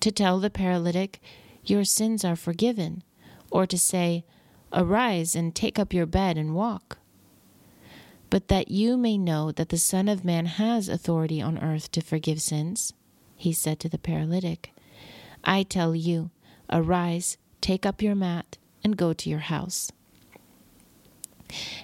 to 0.00 0.12
tell 0.12 0.38
the 0.38 0.50
paralytic, 0.50 1.20
Your 1.64 1.84
sins 1.84 2.24
are 2.24 2.36
forgiven, 2.36 3.02
or 3.50 3.66
to 3.66 3.78
say, 3.78 4.24
Arise 4.72 5.34
and 5.34 5.54
take 5.54 5.78
up 5.78 5.94
your 5.94 6.06
bed 6.06 6.36
and 6.36 6.54
walk? 6.54 6.98
But 8.30 8.48
that 8.48 8.70
you 8.70 8.96
may 8.96 9.16
know 9.16 9.52
that 9.52 9.68
the 9.68 9.78
Son 9.78 10.08
of 10.08 10.24
Man 10.24 10.46
has 10.46 10.88
authority 10.88 11.40
on 11.40 11.58
earth 11.58 11.90
to 11.92 12.00
forgive 12.00 12.40
sins, 12.40 12.92
he 13.36 13.52
said 13.52 13.78
to 13.80 13.88
the 13.88 13.98
paralytic, 13.98 14.72
I 15.44 15.62
tell 15.62 15.94
you, 15.94 16.30
arise, 16.70 17.36
take 17.60 17.84
up 17.84 18.02
your 18.02 18.14
mat, 18.14 18.56
and 18.82 18.96
go 18.96 19.12
to 19.12 19.30
your 19.30 19.40
house. 19.40 19.90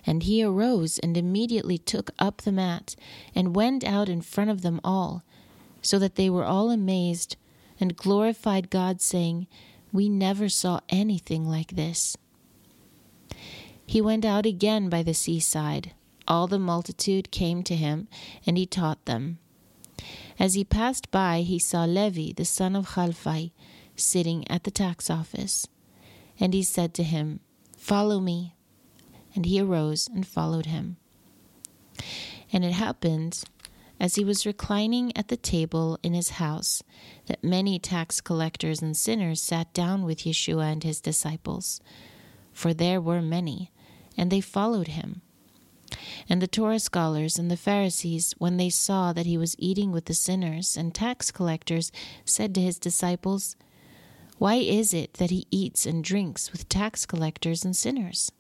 And 0.06 0.22
he 0.22 0.42
arose 0.42 0.98
and 0.98 1.16
immediately 1.16 1.78
took 1.78 2.10
up 2.18 2.42
the 2.42 2.52
mat 2.52 2.96
and 3.34 3.54
went 3.54 3.84
out 3.84 4.08
in 4.08 4.22
front 4.22 4.50
of 4.50 4.62
them 4.62 4.80
all 4.82 5.22
so 5.82 5.98
that 5.98 6.16
they 6.16 6.28
were 6.28 6.44
all 6.44 6.70
amazed 6.70 7.36
and 7.78 7.96
glorified 7.96 8.70
God, 8.70 9.00
saying, 9.00 9.46
We 9.92 10.08
never 10.08 10.48
saw 10.48 10.80
anything 10.88 11.46
like 11.46 11.76
this. 11.76 12.16
He 13.86 14.00
went 14.00 14.24
out 14.24 14.46
again 14.46 14.88
by 14.88 15.02
the 15.02 15.14
seaside. 15.14 15.92
All 16.30 16.46
the 16.46 16.60
multitude 16.60 17.32
came 17.32 17.64
to 17.64 17.74
him, 17.74 18.06
and 18.46 18.56
he 18.56 18.64
taught 18.64 19.04
them. 19.04 19.40
As 20.38 20.54
he 20.54 20.64
passed 20.64 21.10
by, 21.10 21.40
he 21.40 21.58
saw 21.58 21.84
Levi, 21.84 22.34
the 22.36 22.44
son 22.44 22.76
of 22.76 22.90
Chalphai, 22.90 23.50
sitting 23.96 24.48
at 24.48 24.62
the 24.62 24.70
tax 24.70 25.10
office. 25.10 25.66
And 26.38 26.54
he 26.54 26.62
said 26.62 26.94
to 26.94 27.02
him, 27.02 27.40
Follow 27.76 28.20
me. 28.20 28.54
And 29.34 29.44
he 29.44 29.60
arose 29.60 30.06
and 30.06 30.24
followed 30.24 30.66
him. 30.66 30.98
And 32.52 32.64
it 32.64 32.74
happened 32.74 33.42
as 33.98 34.14
he 34.14 34.24
was 34.24 34.46
reclining 34.46 35.14
at 35.16 35.28
the 35.28 35.36
table 35.36 35.98
in 36.04 36.14
his 36.14 36.30
house, 36.30 36.84
that 37.26 37.42
many 37.42 37.80
tax 37.80 38.20
collectors 38.20 38.80
and 38.80 38.96
sinners 38.96 39.42
sat 39.42 39.74
down 39.74 40.04
with 40.04 40.20
Yeshua 40.20 40.70
and 40.70 40.84
his 40.84 41.00
disciples. 41.00 41.80
For 42.52 42.72
there 42.72 43.00
were 43.00 43.20
many, 43.20 43.72
and 44.16 44.30
they 44.30 44.40
followed 44.40 44.88
him. 44.88 45.22
And 46.28 46.40
the 46.40 46.46
Torah 46.46 46.78
scholars 46.78 47.38
and 47.38 47.50
the 47.50 47.56
Pharisees, 47.56 48.34
when 48.38 48.56
they 48.56 48.70
saw 48.70 49.12
that 49.12 49.26
he 49.26 49.36
was 49.36 49.56
eating 49.58 49.92
with 49.92 50.06
the 50.06 50.14
sinners 50.14 50.76
and 50.76 50.94
tax 50.94 51.30
collectors, 51.30 51.90
said 52.24 52.54
to 52.54 52.60
his 52.60 52.78
disciples, 52.78 53.56
Why 54.38 54.56
is 54.56 54.94
it 54.94 55.14
that 55.14 55.30
he 55.30 55.46
eats 55.50 55.86
and 55.86 56.02
drinks 56.04 56.52
with 56.52 56.68
tax 56.68 57.06
collectors 57.06 57.64
and 57.64 57.76
sinners? 57.76 58.32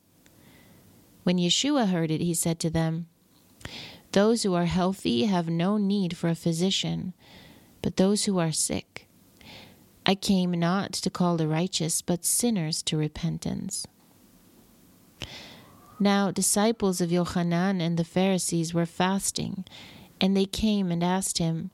When 1.22 1.38
Yeshua 1.38 1.88
heard 1.88 2.10
it, 2.10 2.20
he 2.20 2.34
said 2.34 2.58
to 2.60 2.70
them, 2.70 3.06
those 4.12 4.42
who 4.42 4.54
are 4.54 4.64
healthy 4.64 5.24
have 5.26 5.48
no 5.48 5.76
need 5.76 6.16
for 6.16 6.28
a 6.28 6.34
physician, 6.34 7.14
but 7.80 7.96
those 7.96 8.24
who 8.24 8.38
are 8.38 8.50
sick. 8.50 9.06
I 10.04 10.16
came 10.16 10.50
not 10.52 10.92
to 10.94 11.10
call 11.10 11.36
the 11.36 11.46
righteous, 11.46 12.02
but 12.02 12.24
sinners 12.24 12.82
to 12.84 12.96
repentance. 12.96 13.86
Now, 16.00 16.30
disciples 16.30 17.00
of 17.00 17.10
Yochanan 17.10 17.80
and 17.80 17.96
the 17.96 18.04
Pharisees 18.04 18.72
were 18.74 18.86
fasting, 18.86 19.64
and 20.20 20.36
they 20.36 20.46
came 20.46 20.90
and 20.90 21.04
asked 21.04 21.38
him, 21.38 21.70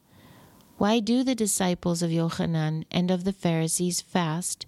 Why 0.76 0.98
do 1.00 1.22
the 1.22 1.34
disciples 1.34 2.02
of 2.02 2.10
Yochanan 2.10 2.84
and 2.90 3.10
of 3.10 3.24
the 3.24 3.32
Pharisees 3.32 4.00
fast, 4.00 4.66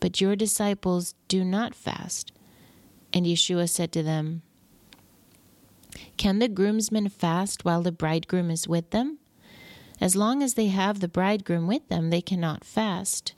but 0.00 0.20
your 0.20 0.34
disciples 0.34 1.14
do 1.28 1.44
not 1.44 1.74
fast? 1.74 2.32
And 3.12 3.26
Yeshua 3.26 3.68
said 3.68 3.92
to 3.92 4.02
them, 4.02 4.42
can 6.16 6.38
the 6.38 6.48
groomsmen 6.48 7.08
fast 7.08 7.64
while 7.64 7.82
the 7.82 7.92
bridegroom 7.92 8.50
is 8.50 8.68
with 8.68 8.90
them? 8.90 9.18
As 10.00 10.16
long 10.16 10.42
as 10.42 10.54
they 10.54 10.66
have 10.66 11.00
the 11.00 11.08
bridegroom 11.08 11.66
with 11.66 11.88
them, 11.88 12.10
they 12.10 12.20
cannot 12.20 12.64
fast. 12.64 13.34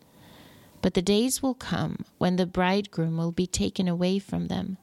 But 0.83 0.95
the 0.95 1.03
days 1.03 1.43
will 1.43 1.55
come 1.55 2.05
when 2.19 2.37
the 2.37 2.47
bridegroom 2.47 3.17
will 3.17 3.33
be 3.33 3.47
taken 3.47 3.87
away 3.87 4.19
from 4.19 4.47
them, 4.47 4.79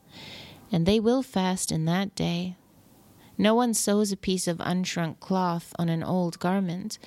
and 0.72 0.86
they 0.86 1.00
will 1.00 1.24
fast 1.24 1.72
in 1.72 1.86
that 1.86 2.16
day. 2.16 2.56
No 3.38 3.54
one 3.54 3.74
sews 3.74 4.12
a 4.12 4.18
piece 4.18 4.48
of 4.48 4.58
unshrunk 4.58 5.20
cloth 5.20 5.74
on 5.78 5.90
an 5.90 6.04
old 6.04 6.40
garment, 6.40 6.98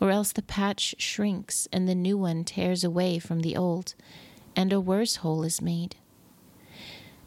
or 0.00 0.10
else 0.10 0.32
the 0.32 0.42
patch 0.42 0.94
shrinks 0.98 1.68
and 1.72 1.88
the 1.88 1.94
new 1.94 2.18
one 2.18 2.44
tears 2.44 2.82
away 2.82 3.18
from 3.18 3.40
the 3.40 3.56
old, 3.56 3.94
and 4.56 4.72
a 4.72 4.80
worse 4.80 5.16
hole 5.16 5.44
is 5.44 5.62
made. 5.62 5.96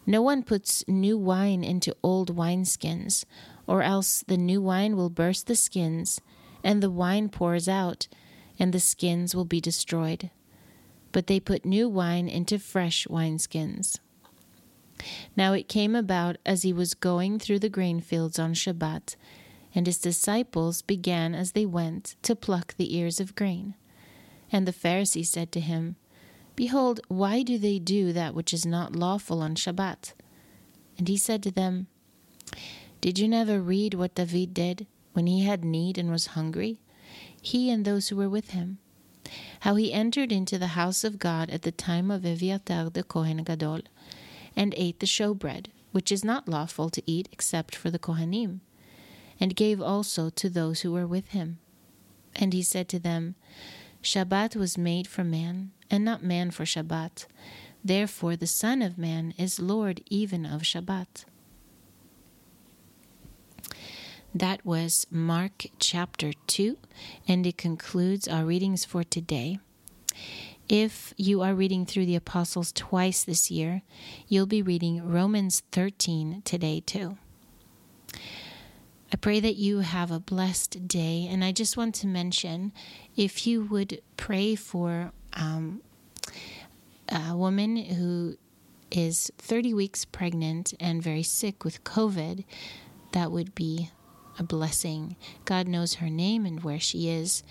No 0.06 0.20
one 0.20 0.42
puts 0.42 0.86
new 0.86 1.16
wine 1.16 1.64
into 1.64 1.96
old 2.02 2.36
wineskins, 2.36 3.24
or 3.66 3.82
else 3.82 4.22
the 4.26 4.36
new 4.36 4.60
wine 4.60 4.96
will 4.96 5.08
burst 5.08 5.46
the 5.46 5.56
skins, 5.56 6.20
and 6.62 6.82
the 6.82 6.90
wine 6.90 7.30
pours 7.30 7.68
out, 7.68 8.08
and 8.58 8.72
the 8.72 8.80
skins 8.80 9.34
will 9.34 9.46
be 9.46 9.60
destroyed. 9.60 10.30
But 11.12 11.26
they 11.26 11.40
put 11.40 11.64
new 11.64 11.88
wine 11.88 12.28
into 12.28 12.58
fresh 12.58 13.06
wineskins. 13.06 13.98
Now 15.36 15.52
it 15.52 15.68
came 15.68 15.94
about 15.94 16.36
as 16.46 16.62
he 16.62 16.72
was 16.72 16.94
going 16.94 17.38
through 17.38 17.58
the 17.58 17.68
grain 17.68 18.00
fields 18.00 18.38
on 18.38 18.54
Shabbat, 18.54 19.16
and 19.74 19.86
his 19.86 19.98
disciples 19.98 20.82
began 20.82 21.34
as 21.34 21.52
they 21.52 21.66
went 21.66 22.14
to 22.22 22.36
pluck 22.36 22.74
the 22.74 22.96
ears 22.96 23.20
of 23.20 23.34
grain. 23.34 23.74
And 24.52 24.66
the 24.66 24.72
Pharisee 24.72 25.26
said 25.26 25.50
to 25.52 25.60
him, 25.60 25.96
Behold, 26.56 27.00
why 27.08 27.42
do 27.42 27.58
they 27.58 27.80
do 27.80 28.12
that 28.12 28.34
which 28.34 28.54
is 28.54 28.64
not 28.64 28.94
lawful 28.94 29.42
on 29.42 29.56
Shabbat? 29.56 30.12
And 30.96 31.08
he 31.08 31.16
said 31.16 31.42
to 31.42 31.50
them, 31.50 31.88
Did 33.00 33.18
you 33.18 33.26
never 33.26 33.60
read 33.60 33.94
what 33.94 34.14
David 34.14 34.54
did 34.54 34.86
when 35.12 35.26
he 35.26 35.44
had 35.44 35.64
need 35.64 35.98
and 35.98 36.10
was 36.10 36.28
hungry? 36.28 36.78
He 37.40 37.70
and 37.70 37.84
those 37.84 38.08
who 38.08 38.16
were 38.16 38.28
with 38.28 38.50
him. 38.50 38.78
How 39.60 39.74
he 39.74 39.92
entered 39.92 40.30
into 40.30 40.58
the 40.58 40.68
house 40.78 41.02
of 41.02 41.18
God 41.18 41.50
at 41.50 41.62
the 41.62 41.72
time 41.72 42.10
of 42.10 42.22
Eviatar 42.22 42.92
the 42.92 43.02
Kohen 43.02 43.42
Gadol, 43.42 43.80
and 44.56 44.74
ate 44.76 45.00
the 45.00 45.06
showbread, 45.06 45.66
which 45.92 46.10
is 46.10 46.24
not 46.24 46.48
lawful 46.48 46.90
to 46.90 47.02
eat 47.06 47.28
except 47.32 47.74
for 47.74 47.90
the 47.90 47.98
Kohanim, 47.98 48.60
and 49.40 49.56
gave 49.56 49.80
also 49.80 50.30
to 50.30 50.48
those 50.48 50.80
who 50.80 50.92
were 50.92 51.06
with 51.06 51.28
him. 51.28 51.58
And 52.36 52.52
he 52.52 52.62
said 52.62 52.88
to 52.90 52.98
them, 52.98 53.34
Shabbat 54.02 54.56
was 54.56 54.76
made 54.76 55.06
for 55.06 55.24
man, 55.24 55.70
and 55.90 56.04
not 56.04 56.22
man 56.22 56.50
for 56.50 56.64
Shabbat. 56.64 57.26
Therefore, 57.84 58.36
the 58.36 58.46
Son 58.46 58.82
of 58.82 58.98
Man 58.98 59.34
is 59.38 59.60
Lord 59.60 60.02
even 60.08 60.44
of 60.44 60.62
Shabbat. 60.62 61.24
That 64.34 64.64
was 64.66 65.06
Mark 65.10 65.66
chapter 65.78 66.32
2, 66.48 66.76
and 67.28 67.46
it 67.46 67.56
concludes 67.56 68.26
our 68.26 68.44
readings 68.44 68.84
for 68.84 69.04
today. 69.04 69.58
If 70.68 71.12
you 71.18 71.42
are 71.42 71.54
reading 71.54 71.84
through 71.84 72.06
the 72.06 72.16
Apostles 72.16 72.72
twice 72.72 73.22
this 73.22 73.50
year, 73.50 73.82
you'll 74.28 74.46
be 74.46 74.62
reading 74.62 75.06
Romans 75.06 75.62
13 75.72 76.40
today 76.44 76.80
too. 76.80 77.18
I 79.12 79.16
pray 79.20 79.40
that 79.40 79.56
you 79.56 79.80
have 79.80 80.10
a 80.10 80.18
blessed 80.18 80.88
day, 80.88 81.28
and 81.30 81.44
I 81.44 81.52
just 81.52 81.76
want 81.76 81.94
to 81.96 82.06
mention 82.06 82.72
if 83.14 83.46
you 83.46 83.62
would 83.64 84.00
pray 84.16 84.54
for 84.54 85.12
um, 85.34 85.82
a 87.08 87.36
woman 87.36 87.76
who 87.76 88.38
is 88.90 89.30
30 89.38 89.74
weeks 89.74 90.06
pregnant 90.06 90.72
and 90.80 91.02
very 91.02 91.22
sick 91.22 91.62
with 91.62 91.84
COVID, 91.84 92.44
that 93.12 93.30
would 93.30 93.54
be 93.54 93.90
a 94.38 94.42
blessing. 94.42 95.16
God 95.44 95.68
knows 95.68 95.94
her 95.94 96.08
name 96.08 96.46
and 96.46 96.64
where 96.64 96.80
she 96.80 97.08
is. 97.10 97.42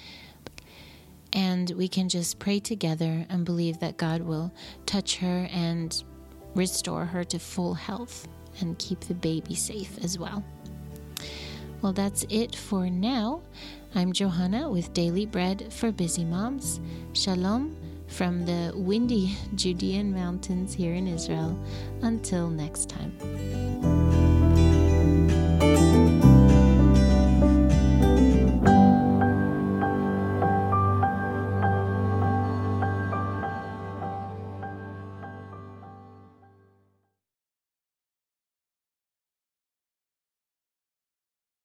And 1.34 1.72
we 1.72 1.88
can 1.88 2.10
just 2.10 2.40
pray 2.40 2.60
together 2.60 3.26
and 3.30 3.44
believe 3.44 3.80
that 3.80 3.98
God 3.98 4.22
will 4.22 4.54
touch 4.86 5.18
her 5.18 5.48
and 5.52 6.04
restore 6.56 7.06
her 7.06 7.24
to 7.26 7.40
full 7.40 7.74
health 7.74 8.28
and 8.60 8.78
keep 8.78 9.02
the 9.02 9.16
baby 9.16 9.56
safe 9.56 9.98
as 10.04 10.20
well. 10.20 10.44
Well, 11.82 11.94
that's 11.94 12.26
it 12.30 12.56
for 12.56 12.90
now. 12.90 13.42
I'm 13.96 14.14
Johanna 14.14 14.70
with 14.70 14.94
Daily 14.94 15.26
Bread 15.26 15.74
for 15.74 15.92
Busy 15.92 16.24
Moms. 16.24 16.80
Shalom 17.14 17.76
from 18.08 18.46
the 18.46 18.72
windy 18.76 19.36
Judean 19.56 20.14
mountains 20.14 20.74
here 20.74 20.94
in 20.94 21.08
Israel. 21.08 21.60
Until 22.02 22.50
next 22.50 22.90
time. 22.90 23.93